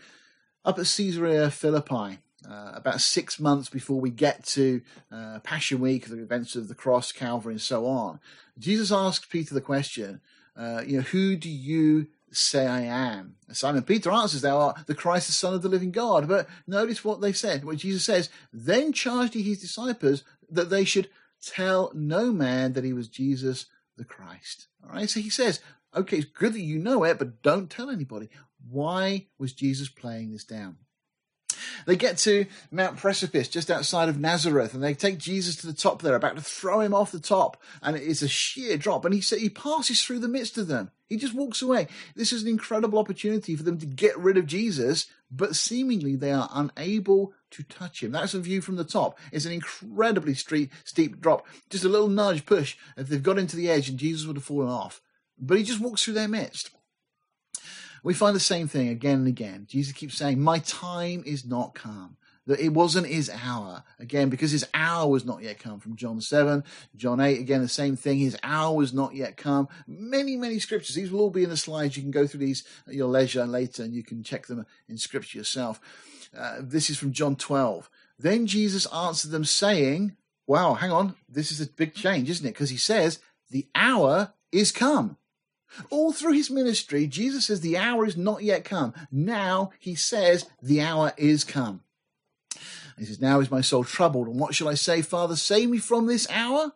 [0.65, 6.07] Up at Caesarea Philippi, uh, about six months before we get to uh, Passion Week,
[6.07, 8.21] the events of the cross, Calvary, and so on,
[8.59, 10.21] Jesus asked Peter the question,
[10.57, 13.37] uh, you know, who do you say I am?
[13.49, 16.29] And Simon Peter answers, Thou art the Christ, the Son of the living God.
[16.29, 20.85] But notice what they said, what Jesus says, Then charged he his disciples that they
[20.85, 21.09] should
[21.45, 24.69] tell no man that he was Jesus the Christ.
[24.85, 25.61] All right, so he says,
[25.95, 28.31] Okay, it's good that you know it, but don't tell anybody.
[28.69, 30.77] Why was Jesus playing this down?
[31.87, 35.73] They get to Mount Precipice just outside of Nazareth and they take Jesus to the
[35.73, 37.61] top there, about to throw him off the top.
[37.83, 39.05] And it's a sheer drop.
[39.05, 40.91] And he, he passes through the midst of them.
[41.09, 41.89] He just walks away.
[42.17, 46.33] This is an incredible opportunity for them to get rid of Jesus, but seemingly they
[46.33, 48.13] are unable to touch him.
[48.13, 49.19] That's a view from the top.
[49.31, 51.47] It's an incredibly steep, steep drop.
[51.69, 52.77] Just a little nudge push.
[52.97, 55.03] If they've got into the edge and Jesus would have fallen off.
[55.39, 56.71] But he just walks through their midst.
[58.03, 59.67] We find the same thing again and again.
[59.69, 62.17] Jesus keeps saying, My time is not come.
[62.47, 63.85] That it wasn't his hour.
[64.01, 66.65] Again, because his hour was not yet come from John 7.
[66.97, 68.19] John 8, again, the same thing.
[68.19, 69.69] His hour was not yet come.
[69.87, 70.97] Many, many scriptures.
[70.97, 71.97] These will all be in the slides.
[71.97, 74.99] You can go through these at your leisure later and you can check them in
[74.99, 75.81] scripture yourself.
[76.37, 77.89] Uh, this is from John 12.
[78.19, 81.15] Then Jesus answered them, saying, Wow, hang on.
[81.29, 82.55] This is a big change, isn't it?
[82.55, 85.17] Because he says, The hour is come.
[85.91, 88.95] All through his ministry, Jesus says the hour is not yet come.
[89.11, 91.83] Now he says the hour is come.
[92.99, 94.29] He says, Now is my soul troubled.
[94.29, 95.37] And what shall I say, Father?
[95.37, 96.73] Save me from this hour?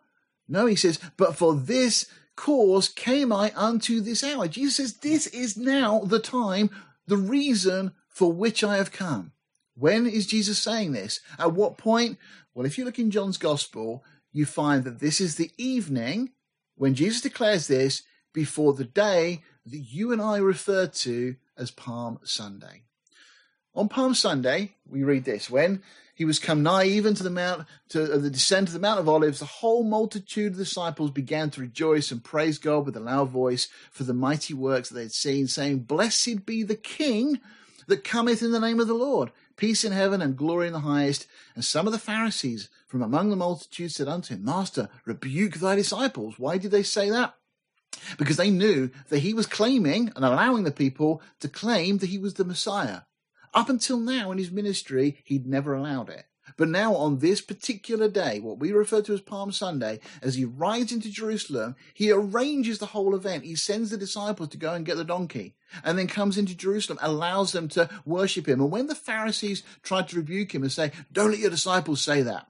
[0.47, 4.47] No, he says, But for this cause came I unto this hour.
[4.47, 6.69] Jesus says, This is now the time,
[7.07, 9.31] the reason for which I have come.
[9.75, 11.19] When is Jesus saying this?
[11.37, 12.17] At what point?
[12.53, 16.31] Well, if you look in John's Gospel, you find that this is the evening
[16.75, 18.03] when Jesus declares this
[18.33, 22.83] before the day that you and I refer to as Palm Sunday.
[23.75, 25.83] On Palm Sunday, we read this when
[26.17, 28.99] he was come nigh even to the mount to uh, the descent of the Mount
[28.99, 32.99] of Olives, the whole multitude of disciples began to rejoice and praise God with a
[32.99, 37.39] loud voice for the mighty works that they had seen, saying, Blessed be the King
[37.85, 40.79] that cometh in the name of the Lord, peace in heaven and glory in the
[40.79, 41.27] highest.
[41.53, 45.75] And some of the Pharisees from among the multitude said unto him, Master, rebuke thy
[45.75, 46.39] disciples.
[46.39, 47.35] Why did they say that?
[48.17, 52.17] Because they knew that he was claiming and allowing the people to claim that he
[52.17, 53.01] was the Messiah.
[53.53, 56.25] Up until now in his ministry, he'd never allowed it.
[56.55, 60.45] But now, on this particular day, what we refer to as Palm Sunday, as he
[60.45, 63.43] rides into Jerusalem, he arranges the whole event.
[63.43, 66.99] He sends the disciples to go and get the donkey, and then comes into Jerusalem,
[67.01, 68.61] allows them to worship him.
[68.61, 72.21] And when the Pharisees tried to rebuke him and say, Don't let your disciples say
[72.21, 72.47] that,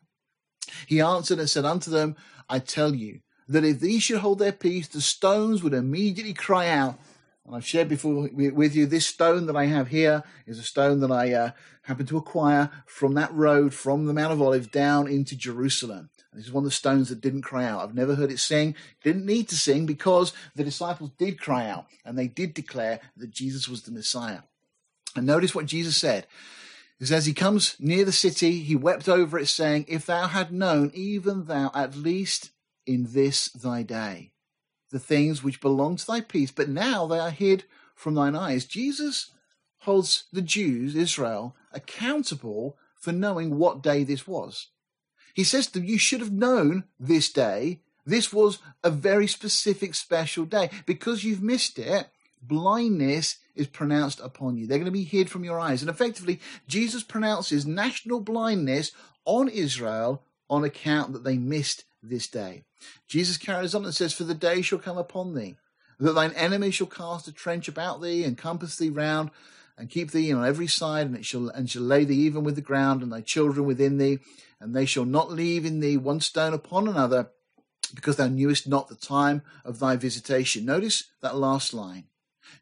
[0.86, 2.16] he answered and said unto them,
[2.50, 6.68] I tell you, that if these should hold their peace, the stones would immediately cry
[6.68, 7.00] out.
[7.46, 11.00] And I've shared before with you this stone that I have here is a stone
[11.00, 11.52] that I uh,
[11.84, 16.10] happened to acquire from that road from the Mount of Olives down into Jerusalem.
[16.32, 17.82] And this is one of the stones that didn't cry out.
[17.82, 21.86] I've never heard it sing, didn't need to sing because the disciples did cry out
[22.04, 24.42] and they did declare that Jesus was the Messiah.
[25.16, 26.28] And notice what Jesus said.
[26.98, 30.52] Because as he comes near the city, he wept over it, saying, If thou had
[30.52, 32.52] known, even thou at least
[32.88, 34.32] in this thy day,
[34.90, 38.66] the things which belong to thy peace, but now they are hid from thine eyes.
[38.66, 39.32] Jesus
[39.80, 44.68] holds the Jews, Israel, accountable for knowing what day this was.
[45.34, 47.82] He says to them, You should have known this day.
[48.06, 50.70] This was a very specific, special day.
[50.86, 52.08] Because you've missed it,
[52.42, 54.66] blindness is pronounced upon you.
[54.66, 55.82] They're going to be hid from your eyes.
[55.82, 58.92] And effectively, Jesus pronounces national blindness
[59.26, 62.64] on Israel on account that they missed this day.
[63.08, 65.56] Jesus carries on and says, For the day shall come upon thee,
[66.00, 69.32] that thine enemy shall cast a trench about thee and compass thee round
[69.78, 72.56] and keep thee on every side, and it shall and shall lay thee even with
[72.56, 74.20] the ground, and thy children within thee,
[74.60, 77.30] and they shall not leave in thee one stone upon another,
[77.94, 80.66] because thou knewest not the time of thy visitation.
[80.66, 82.06] Notice that last line.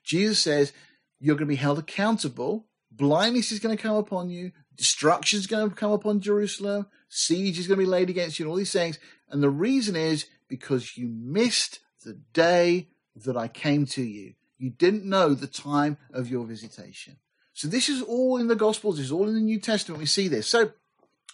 [0.03, 0.73] Jesus says,
[1.19, 2.67] You're going to be held accountable.
[2.91, 4.51] Blindness is going to come upon you.
[4.75, 6.87] Destruction is going to come upon Jerusalem.
[7.09, 8.99] Siege is going to be laid against you, and all these things.
[9.29, 14.33] And the reason is because you missed the day that I came to you.
[14.57, 17.17] You didn't know the time of your visitation.
[17.53, 18.97] So this is all in the Gospels.
[18.97, 19.99] This is all in the New Testament.
[19.99, 20.47] We see this.
[20.47, 20.71] So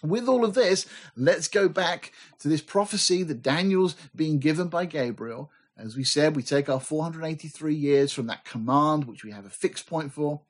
[0.02, 4.84] with all of this, let's go back to this prophecy that Daniel's being given by
[4.84, 5.50] Gabriel.
[5.76, 9.50] As we said, we take our 483 years from that command, which we have a
[9.50, 10.42] fixed point for.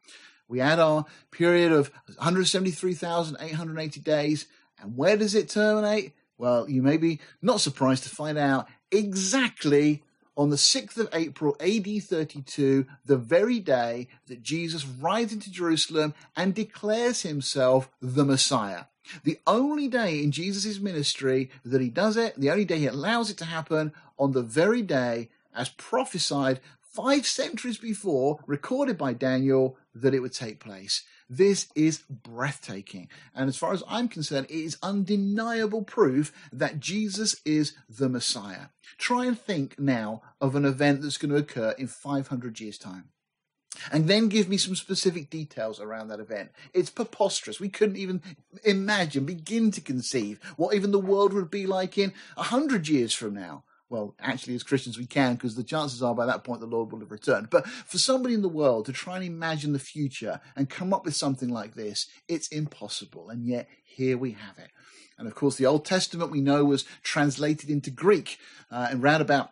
[0.49, 4.47] We add our period of 173,880 days.
[4.83, 6.13] And where does it terminate?
[6.39, 10.03] Well, you may be not surprised to find out exactly
[10.37, 16.15] on the 6th of April, AD 32, the very day that Jesus rides into Jerusalem
[16.37, 18.85] and declares himself the Messiah.
[19.25, 23.31] The only day in Jesus' ministry that he does it, the only day he allows
[23.31, 29.77] it to happen, on the very day, as prophesied five centuries before, recorded by Daniel,
[29.95, 31.03] that it would take place.
[31.29, 33.09] This is breathtaking.
[33.35, 38.67] And as far as I'm concerned, it is undeniable proof that Jesus is the Messiah.
[38.99, 43.09] Try and think now of an event that's going to occur in 500 years' time.
[43.91, 46.51] And then give me some specific details around that event.
[46.75, 47.59] It's preposterous.
[47.59, 48.23] We couldn't even
[48.65, 53.15] imagine, begin to conceive what even the world would be like in a hundred years
[53.15, 56.61] from now well, actually, as Christians, we can because the chances are by that point
[56.61, 57.51] the Lord will have returned.
[57.51, 61.05] But for somebody in the world to try and imagine the future and come up
[61.05, 63.29] with something like this, it's impossible.
[63.29, 64.71] And yet, here we have it.
[65.19, 68.39] And of course, the Old Testament we know was translated into Greek
[68.71, 69.51] uh, in round about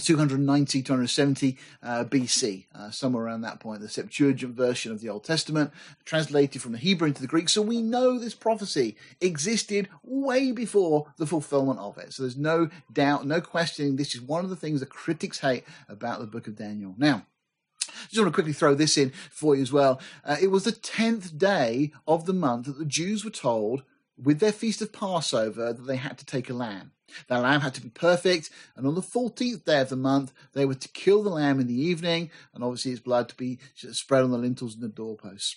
[0.00, 5.24] 290, 270 uh, BC, uh, somewhere around that point, the Septuagint version of the Old
[5.24, 5.70] Testament,
[6.04, 7.48] translated from the Hebrew into the Greek.
[7.48, 12.12] So we know this prophecy existed way before the fulfillment of it.
[12.12, 13.96] So there's no doubt, no questioning.
[13.96, 16.94] This is one of the things that critics hate about the book of Daniel.
[16.96, 17.26] Now,
[18.08, 20.00] just want to quickly throw this in for you as well.
[20.24, 23.82] Uh, it was the 10th day of the month that the Jews were told
[24.22, 26.92] with their feast of Passover that they had to take a lamb.
[27.28, 30.64] The lamb had to be perfect, and on the 14th day of the month, they
[30.64, 34.22] were to kill the lamb in the evening, and obviously its blood to be spread
[34.22, 35.56] on the lintels and the doorposts.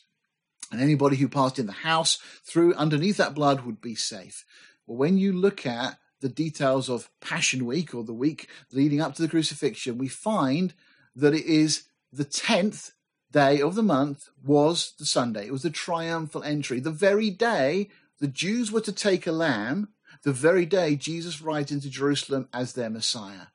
[0.71, 4.45] And anybody who passed in the house through underneath that blood would be safe.
[4.87, 9.15] Well, when you look at the details of Passion Week or the week leading up
[9.15, 10.73] to the crucifixion, we find
[11.15, 12.91] that it is the 10th
[13.31, 15.45] day of the month was the Sunday.
[15.45, 16.79] It was the triumphal entry.
[16.79, 17.89] The very day
[18.19, 19.89] the Jews were to take a lamb
[20.25, 23.47] the very day Jesus rides into Jerusalem as their Messiah.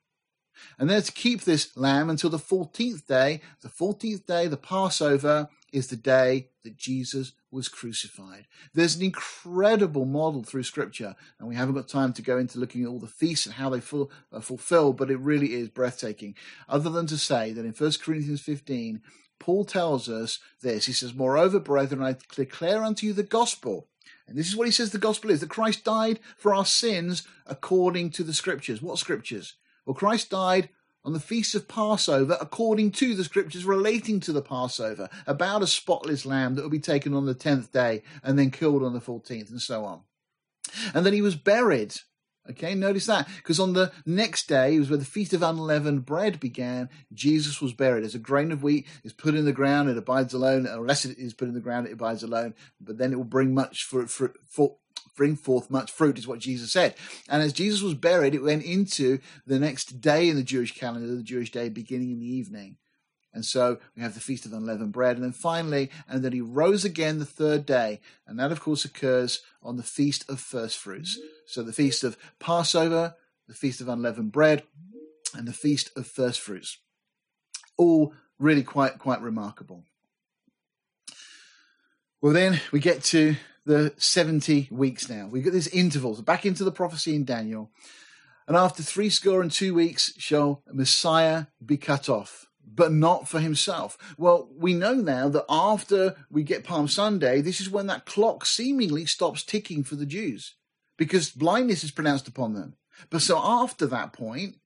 [0.78, 3.40] And they're to keep this lamb until the 14th day.
[3.60, 8.46] The 14th day, the Passover, is the day that Jesus was crucified.
[8.72, 12.84] There's an incredible model through Scripture, and we haven't got time to go into looking
[12.84, 16.36] at all the feasts and how they fulfill, but it really is breathtaking.
[16.68, 19.02] Other than to say that in 1 Corinthians 15,
[19.40, 20.86] Paul tells us this.
[20.86, 23.88] He says, Moreover, brethren, I declare unto you the gospel
[24.30, 27.26] and this is what he says the gospel is that Christ died for our sins
[27.46, 28.80] according to the scriptures.
[28.80, 29.56] What scriptures?
[29.84, 30.68] Well, Christ died
[31.04, 35.66] on the feast of Passover according to the scriptures relating to the Passover, about a
[35.66, 39.00] spotless lamb that would be taken on the 10th day and then killed on the
[39.00, 40.02] 14th, and so on.
[40.94, 41.96] And then he was buried
[42.50, 46.04] Okay, notice that because on the next day, it was where the feast of unleavened
[46.06, 46.88] bread began.
[47.12, 50.34] Jesus was buried as a grain of wheat is put in the ground, it abides
[50.34, 50.66] alone.
[50.66, 52.54] Unless it is put in the ground, it abides alone.
[52.80, 54.36] But then it will bring much fruit, fruit,
[55.16, 56.94] bring forth much fruit, is what Jesus said.
[57.28, 61.14] And as Jesus was buried, it went into the next day in the Jewish calendar,
[61.14, 62.76] the Jewish day beginning in the evening.
[63.32, 65.16] And so we have the Feast of Unleavened Bread.
[65.16, 68.00] And then finally, and then he rose again the third day.
[68.26, 71.18] And that, of course, occurs on the Feast of First Fruits.
[71.46, 73.14] So the Feast of Passover,
[73.46, 74.64] the Feast of Unleavened Bread,
[75.34, 76.78] and the Feast of First Fruits.
[77.76, 79.84] All really quite, quite remarkable.
[82.20, 85.28] Well, then we get to the 70 weeks now.
[85.28, 87.70] We've got these intervals back into the prophecy in Daniel.
[88.48, 93.40] And after three score and two weeks shall Messiah be cut off but not for
[93.40, 93.98] himself.
[94.16, 98.46] Well, we know now that after we get Palm Sunday, this is when that clock
[98.46, 100.54] seemingly stops ticking for the Jews
[100.96, 102.74] because blindness is pronounced upon them.
[103.08, 104.56] But so after that point,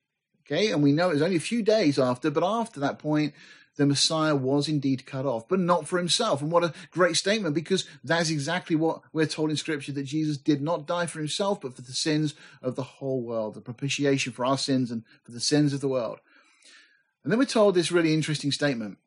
[0.46, 3.32] okay, and we know it was only a few days after, but after that point,
[3.76, 6.40] the Messiah was indeed cut off, but not for himself.
[6.40, 10.36] And what a great statement, because that's exactly what we're told in Scripture that Jesus
[10.36, 14.32] did not die for himself, but for the sins of the whole world, the propitiation
[14.32, 16.20] for our sins and for the sins of the world.
[17.24, 18.98] And then we're told this really interesting statement.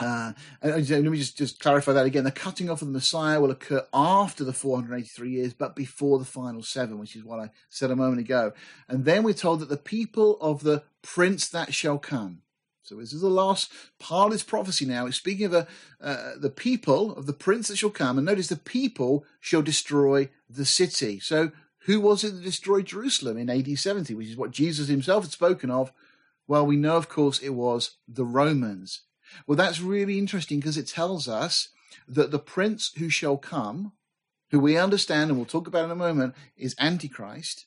[0.00, 0.32] Uh,
[0.62, 2.22] and, let me just, just clarify that again.
[2.24, 6.24] The cutting off of the Messiah will occur after the 483 years, but before the
[6.24, 8.52] final seven, which is what I said a moment ago.
[8.88, 12.42] And then we're told that the people of the prince that shall come.
[12.82, 15.06] So this is the last part of this prophecy now.
[15.06, 15.66] It's speaking of a,
[16.00, 18.16] uh, the people of the prince that shall come.
[18.16, 21.20] And notice the people shall destroy the city.
[21.20, 25.24] So who was it that destroyed Jerusalem in AD 70, which is what Jesus himself
[25.24, 25.92] had spoken of?
[26.48, 29.02] Well, we know, of course, it was the Romans.
[29.46, 31.68] Well, that's really interesting because it tells us
[32.08, 33.92] that the prince who shall come,
[34.50, 37.66] who we understand and we'll talk about in a moment, is Antichrist.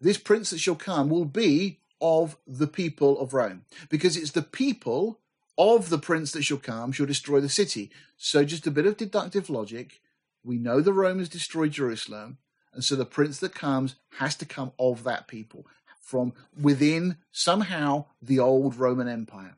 [0.00, 4.42] This prince that shall come will be of the people of Rome because it's the
[4.42, 5.18] people
[5.58, 7.90] of the prince that shall come shall destroy the city.
[8.16, 10.00] So, just a bit of deductive logic.
[10.42, 12.38] We know the Romans destroyed Jerusalem,
[12.72, 15.66] and so the prince that comes has to come of that people
[16.10, 19.56] from within somehow the old Roman Empire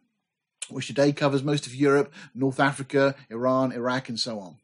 [0.72, 4.56] which today covers most of Europe, North Africa, Iran, Iraq, and so on.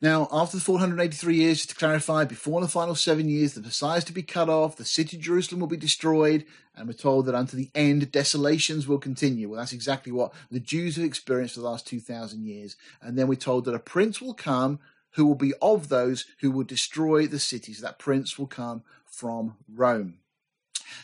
[0.00, 4.04] Now, after the 483 years, to clarify, before the final seven years, the Messiah is
[4.04, 6.44] to be cut off, the city of Jerusalem will be destroyed,
[6.76, 9.48] and we're told that unto the end, desolations will continue.
[9.48, 12.76] Well, that's exactly what the Jews have experienced for the last 2,000 years.
[13.02, 14.78] And then we're told that a prince will come
[15.12, 17.80] who will be of those who will destroy the cities.
[17.80, 20.18] That prince will come from Rome.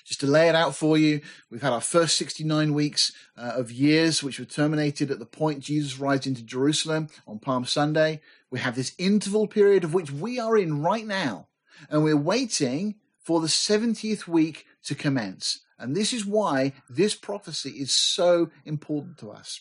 [0.04, 1.20] Just to lay it out for you,
[1.50, 5.60] we've had our first 69 weeks uh, of years, which were terminated at the point
[5.60, 8.20] Jesus rides into Jerusalem on Palm Sunday.
[8.50, 11.48] We have this interval period of which we are in right now,
[11.90, 15.60] and we're waiting for the 70th week to commence.
[15.78, 19.60] And this is why this prophecy is so important to us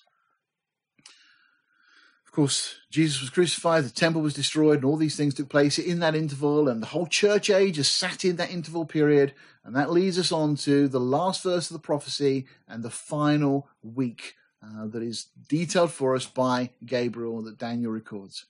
[2.33, 5.99] course, Jesus was crucified, the temple was destroyed, and all these things took place in
[5.99, 9.33] that interval, and the whole church age has sat in that interval period.
[9.63, 13.69] And that leads us on to the last verse of the prophecy and the final
[13.81, 18.45] week uh, that is detailed for us by Gabriel that Daniel records.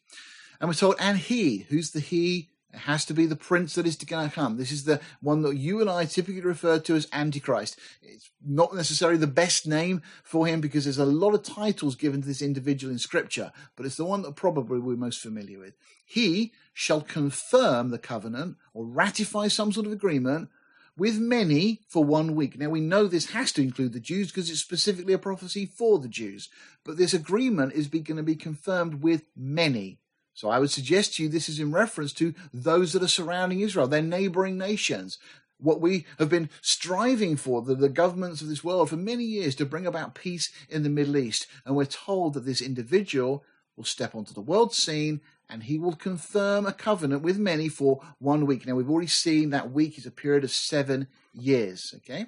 [0.59, 2.49] And we're told, and he, who's the he?
[2.73, 4.57] It has to be the prince that is going to come.
[4.57, 7.77] This is the one that you and I typically refer to as Antichrist.
[8.01, 12.21] It's not necessarily the best name for him because there's a lot of titles given
[12.21, 15.75] to this individual in Scripture, but it's the one that probably we're most familiar with.
[16.03, 20.49] He shall confirm the covenant or ratify some sort of agreement
[20.97, 22.57] with many for one week.
[22.57, 25.99] Now we know this has to include the Jews because it's specifically a prophecy for
[25.99, 26.49] the Jews,
[26.83, 29.99] but this agreement is going to be confirmed with many.
[30.33, 33.59] So I would suggest to you this is in reference to those that are surrounding
[33.59, 35.19] Israel, their neighboring nations.
[35.59, 39.55] What we have been striving for, the, the governments of this world for many years
[39.55, 41.47] to bring about peace in the Middle East.
[41.65, 43.45] And we're told that this individual
[43.77, 48.01] will step onto the world scene and he will confirm a covenant with many for
[48.19, 48.65] one week.
[48.65, 51.93] Now, we've already seen that week is a period of seven years.
[51.97, 52.25] Okay.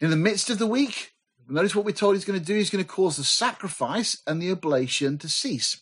[0.00, 1.12] In the midst of the week,
[1.48, 2.54] notice what we're told he's going to do.
[2.54, 5.80] He's going to cause the sacrifice and the oblation to cease.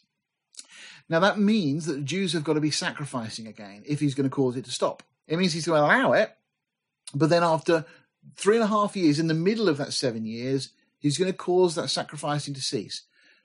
[1.08, 4.28] Now, that means that the Jews have got to be sacrificing again if he's going
[4.28, 5.02] to cause it to stop.
[5.28, 6.36] It means he's going to allow it,
[7.14, 7.84] but then after
[8.36, 11.36] three and a half years, in the middle of that seven years, he's going to
[11.36, 13.02] cause that sacrificing to cease.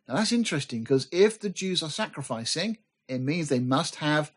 [0.07, 4.31] Now, that's interesting because if the Jews are sacrificing, it means they must have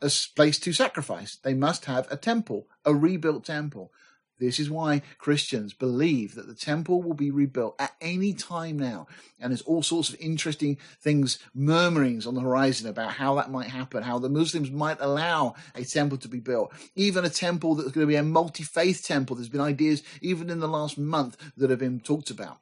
[0.00, 1.36] a place to sacrifice.
[1.36, 3.92] They must have a temple, a rebuilt temple.
[4.38, 9.06] This is why Christians believe that the temple will be rebuilt at any time now.
[9.40, 13.68] And there's all sorts of interesting things, murmurings on the horizon about how that might
[13.68, 16.72] happen, how the Muslims might allow a temple to be built.
[16.96, 19.36] Even a temple that's going to be a multi faith temple.
[19.36, 22.58] There's been ideas, even in the last month, that have been talked about.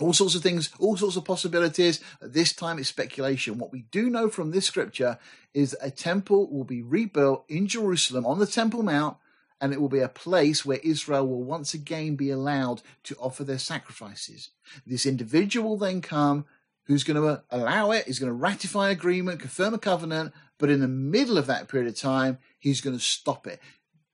[0.00, 2.00] All sorts of things, all sorts of possibilities.
[2.20, 3.58] At this time, it's speculation.
[3.58, 5.18] What we do know from this scripture
[5.52, 9.18] is a temple will be rebuilt in Jerusalem on the Temple Mount
[9.60, 13.44] and it will be a place where Israel will once again be allowed to offer
[13.44, 14.50] their sacrifices.
[14.86, 16.44] This individual will then come
[16.86, 20.70] who's going to uh, allow it, he's going to ratify agreement, confirm a covenant, but
[20.70, 23.60] in the middle of that period of time, he's going to stop it.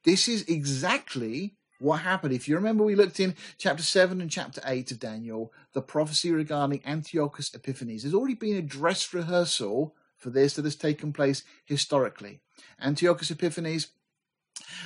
[0.04, 2.32] This is exactly what happened.
[2.32, 6.30] If you remember, we looked in chapter 7 and chapter 8 of Daniel, the prophecy
[6.30, 8.02] regarding Antiochus Epiphanes.
[8.02, 12.40] There's already been a dress rehearsal for this that has taken place historically.
[12.80, 13.88] Antiochus Epiphanes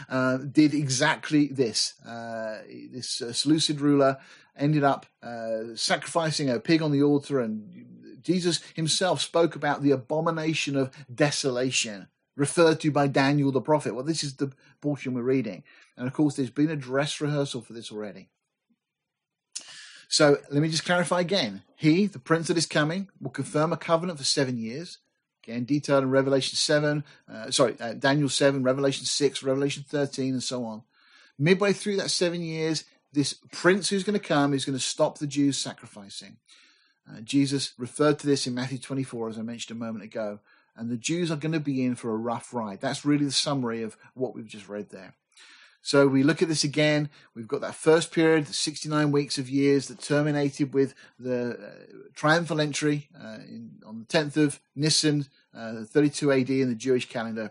[0.08, 1.94] uh, did exactly this.
[2.02, 2.58] Uh,
[2.90, 4.18] this uh, Seleucid ruler
[4.56, 9.90] ended up uh, sacrificing a pig on the altar, and Jesus himself spoke about the
[9.90, 13.94] abomination of desolation referred to by Daniel the prophet.
[13.94, 15.62] Well, this is the portion we're reading.
[15.96, 18.28] And of course, there's been a dress rehearsal for this already.
[20.08, 21.62] So let me just clarify again.
[21.76, 24.98] He, the prince that is coming, will confirm a covenant for seven years.
[25.46, 30.42] Again, detailed in Revelation 7, uh, sorry, uh, Daniel 7, Revelation 6, Revelation 13, and
[30.42, 30.82] so on.
[31.38, 35.18] Midway through that seven years, this prince who's going to come is going to stop
[35.18, 36.38] the Jews sacrificing.
[37.08, 40.40] Uh, Jesus referred to this in Matthew 24, as I mentioned a moment ago,
[40.76, 42.80] and the Jews are going to be in for a rough ride.
[42.80, 45.14] That's really the summary of what we've just read there.
[45.84, 47.10] So we look at this again.
[47.34, 52.58] We've got that first period, 69 weeks of years that terminated with the uh, triumphal
[52.58, 57.50] entry uh, in, on the 10th of Nisan, uh, 32 AD in the Jewish calendar.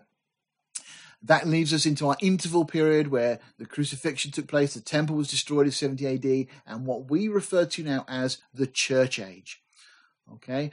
[1.22, 5.30] That leaves us into our interval period where the crucifixion took place, the temple was
[5.30, 9.62] destroyed in 70 AD, and what we refer to now as the church age.
[10.32, 10.72] Okay?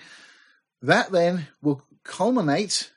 [0.82, 2.90] That then will culminate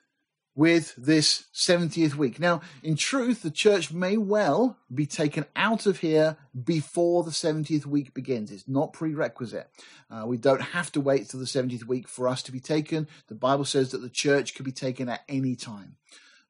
[0.54, 2.38] with this 70th week.
[2.38, 7.86] Now, in truth, the church may well be taken out of here before the 70th
[7.86, 8.50] week begins.
[8.50, 9.68] It's not prerequisite.
[10.10, 13.08] Uh, we don't have to wait till the 70th week for us to be taken.
[13.26, 15.96] The Bible says that the church could be taken at any time.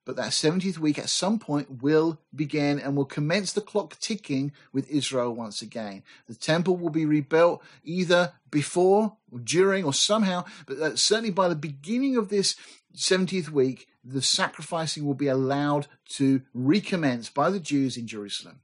[0.05, 4.53] But that 70th week at some point will begin and will commence the clock ticking
[4.71, 6.03] with Israel once again.
[6.27, 11.49] The temple will be rebuilt either before or during or somehow, but uh, certainly by
[11.49, 12.55] the beginning of this
[12.95, 18.61] 70th week, the sacrificing will be allowed to recommence by the Jews in Jerusalem.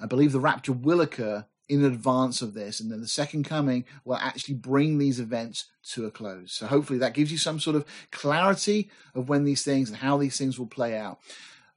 [0.00, 3.84] I believe the rapture will occur in advance of this, and then the second coming
[4.04, 6.52] will actually bring these events to a close.
[6.52, 10.16] So hopefully that gives you some sort of clarity of when these things and how
[10.16, 11.18] these things will play out.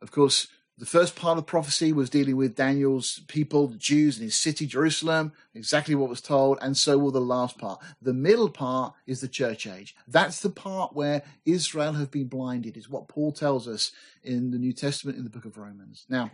[0.01, 0.47] Of course,
[0.79, 4.65] the first part of prophecy was dealing with Daniel's people, the Jews, and his city,
[4.65, 7.81] Jerusalem, exactly what was told, and so will the last part.
[8.01, 9.93] The middle part is the church age.
[10.07, 13.91] That's the part where Israel have been blinded, is what Paul tells us
[14.23, 16.05] in the New Testament in the book of Romans.
[16.07, 16.31] Now,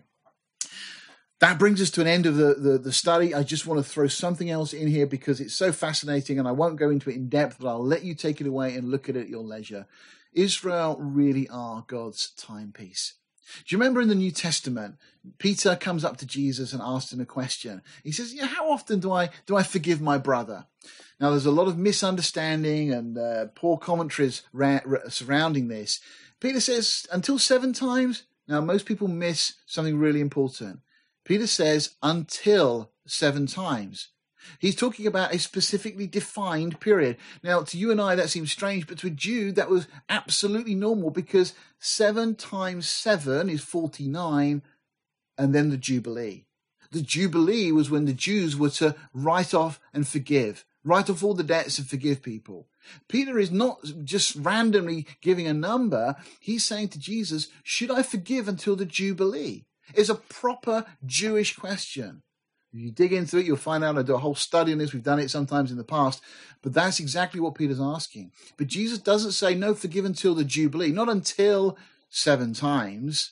[1.40, 3.34] that brings us to an end of the, the, the, study.
[3.34, 6.52] I just want to throw something else in here because it's so fascinating and I
[6.52, 9.10] won't go into it in depth, but I'll let you take it away and look
[9.10, 9.88] at it at your leisure.
[10.34, 13.16] Israel really are God's timepiece.
[13.66, 14.96] Do you remember in the New Testament,
[15.38, 17.82] Peter comes up to Jesus and asks him a question.
[18.04, 20.66] He says, "Yeah, how often do I do I forgive my brother?"
[21.20, 26.00] Now, there's a lot of misunderstanding and uh, poor commentaries ra- ra- surrounding this.
[26.40, 30.82] Peter says, "Until seven times." Now, most people miss something really important.
[31.24, 34.10] Peter says, "Until seven times."
[34.60, 37.18] He's talking about a specifically defined period.
[37.44, 40.76] Now, to you and I, that seems strange, but to a Jew, that was absolutely
[40.76, 44.62] normal because seven times seven is 49,
[45.38, 46.46] and then the Jubilee.
[46.92, 51.34] The Jubilee was when the Jews were to write off and forgive, write off all
[51.34, 52.68] the debts and forgive people.
[53.10, 56.16] Peter is not just randomly giving a number.
[56.40, 59.66] He's saying to Jesus, Should I forgive until the Jubilee?
[59.94, 62.24] It's a proper Jewish question.
[62.78, 64.92] You dig into it, you'll find out I do a whole study on this.
[64.92, 66.22] We've done it sometimes in the past,
[66.62, 68.32] but that's exactly what Peter's asking.
[68.58, 71.78] But Jesus doesn't say, no, forgive until the Jubilee, not until
[72.10, 73.32] seven times,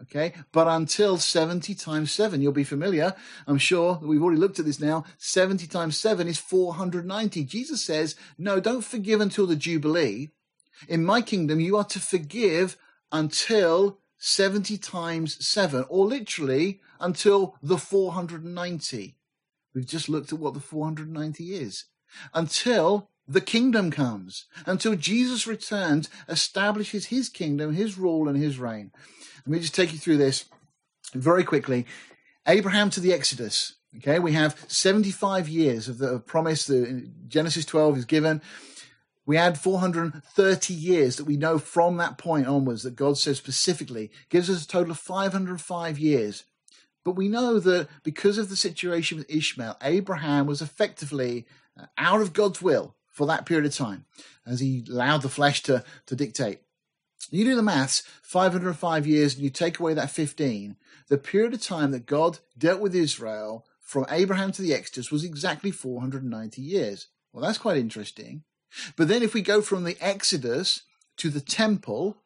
[0.00, 2.40] okay, but until 70 times seven.
[2.40, 3.14] You'll be familiar,
[3.46, 5.04] I'm sure, we've already looked at this now.
[5.18, 7.44] 70 times seven is 490.
[7.44, 10.30] Jesus says, no, don't forgive until the Jubilee.
[10.88, 12.78] In my kingdom, you are to forgive
[13.12, 19.16] until 70 times 7, or literally until the 490.
[19.74, 21.84] We've just looked at what the 490 is.
[22.32, 28.92] Until the kingdom comes, until Jesus returns, establishes his kingdom, his rule, and his reign.
[29.44, 30.46] Let me just take you through this
[31.12, 31.86] very quickly.
[32.46, 33.74] Abraham to the Exodus.
[33.98, 36.66] Okay, we have 75 years of the promise.
[36.66, 38.42] The Genesis 12 is given.
[39.24, 44.10] We add 430 years that we know from that point onwards that God says specifically
[44.28, 46.44] gives us a total of 505 years.
[47.06, 51.46] But we know that because of the situation with Ishmael, Abraham was effectively
[51.80, 54.06] uh, out of God's will for that period of time
[54.44, 56.62] as he allowed the flesh to, to dictate.
[57.30, 60.74] You do the maths, 505 years, and you take away that 15.
[61.06, 65.22] The period of time that God dealt with Israel from Abraham to the Exodus was
[65.22, 67.06] exactly 490 years.
[67.32, 68.42] Well, that's quite interesting.
[68.96, 70.82] But then if we go from the Exodus
[71.18, 72.16] to the temple,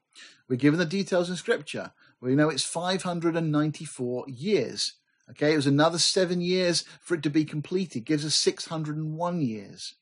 [0.49, 1.93] we're given the details in scripture.
[2.21, 4.95] We know it's 594 years.
[5.31, 9.95] Okay, it was another seven years for it to be completed, gives us 601 years.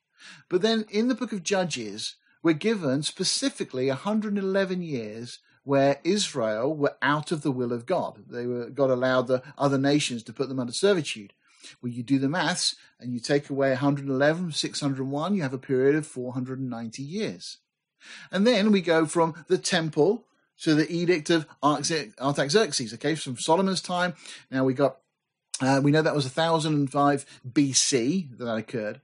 [0.49, 6.97] But then in the book of Judges, we're given specifically 111 years where Israel were
[7.03, 8.25] out of the will of God.
[8.29, 11.35] They were God allowed the other nations to put them under servitude.
[11.83, 15.95] Well, you do the maths and you take away 111 601, you have a period
[15.95, 17.59] of 490 years.
[18.31, 20.25] And then we go from the temple
[20.63, 24.15] to the edict of Artaxerxes, okay, from Solomon's time.
[24.51, 24.99] Now we got,
[25.61, 29.01] uh, we know that was 1005 BC that, that occurred.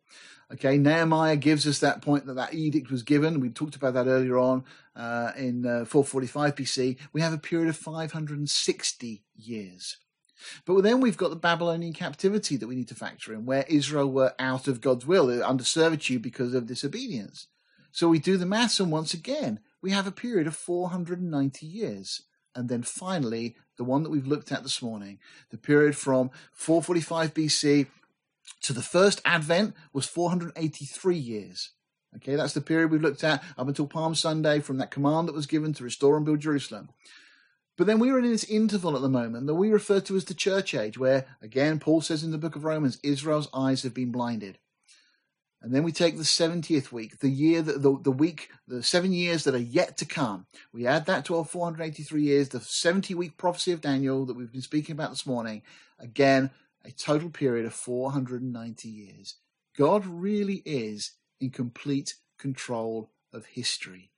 [0.53, 3.41] Okay, Nehemiah gives us that point that that edict was given.
[3.41, 6.99] We talked about that earlier on uh, in uh, 445 BC.
[7.13, 9.97] We have a period of 560 years.
[10.67, 14.11] But then we've got the Babylonian captivity that we need to factor in, where Israel
[14.11, 17.47] were out of God's will, under servitude because of disobedience.
[17.93, 22.23] So we do the maths, and once again, we have a period of 490 years.
[22.55, 25.19] And then finally, the one that we've looked at this morning,
[25.51, 27.87] the period from 445 BC
[28.63, 31.73] to the first advent was 483 years.
[32.17, 35.35] Okay, that's the period we've looked at up until Palm Sunday from that command that
[35.35, 36.89] was given to restore and build Jerusalem.
[37.77, 40.25] But then we are in this interval at the moment that we refer to as
[40.25, 43.93] the church age, where, again, Paul says in the book of Romans, Israel's eyes have
[43.93, 44.57] been blinded.
[45.65, 49.15] And then we take the 70th week, the year that the, the week, the seven
[49.15, 50.45] years that are yet to come.
[50.75, 54.53] We add that to our 483 years, the 70 week prophecy of Daniel that we've
[54.53, 55.63] been speaking about this morning.
[55.99, 56.51] Again,
[56.85, 59.37] a total period of 490 years.
[59.75, 64.11] God really is in complete control of history.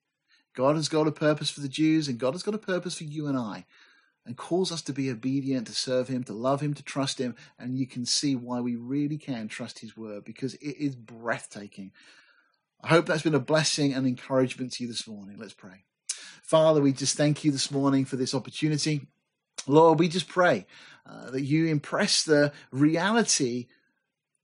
[0.53, 3.05] God has got a purpose for the Jews, and God has got a purpose for
[3.05, 3.67] you and I,
[4.27, 7.37] and calls us to be obedient, to serve Him, to love Him, to trust Him.
[7.59, 11.93] And you can see why we really can trust His word because it is breathtaking.
[12.83, 15.37] I hope that's been a blessing and encouragement to you this morning.
[15.39, 15.85] Let's pray.
[16.43, 19.07] Father, we just thank you this morning for this opportunity.
[19.67, 20.67] Lord, we just pray
[21.09, 23.67] uh, that you impress the reality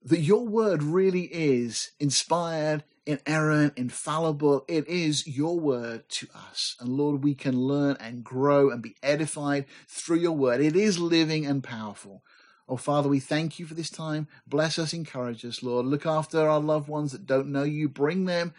[0.05, 4.65] that your word really is inspired, inerrant, infallible.
[4.69, 6.77] It is your word to us.
[6.81, 10.61] And Lord, we can learn and grow and be edified through your word.
[10.61, 12.23] It is living and powerful.
[12.69, 14.29] Oh, Father, we thank you for this time.
[14.47, 15.87] Bless us, encourage us, Lord.
[15.87, 17.89] Look after our loved ones that don't know you.
[17.89, 18.55] Bring them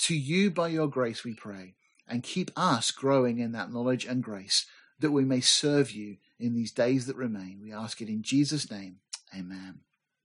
[0.00, 1.74] to you by your grace, we pray.
[2.08, 4.66] And keep us growing in that knowledge and grace
[4.98, 7.60] that we may serve you in these days that remain.
[7.62, 8.96] We ask it in Jesus' name.
[9.36, 9.80] Amen.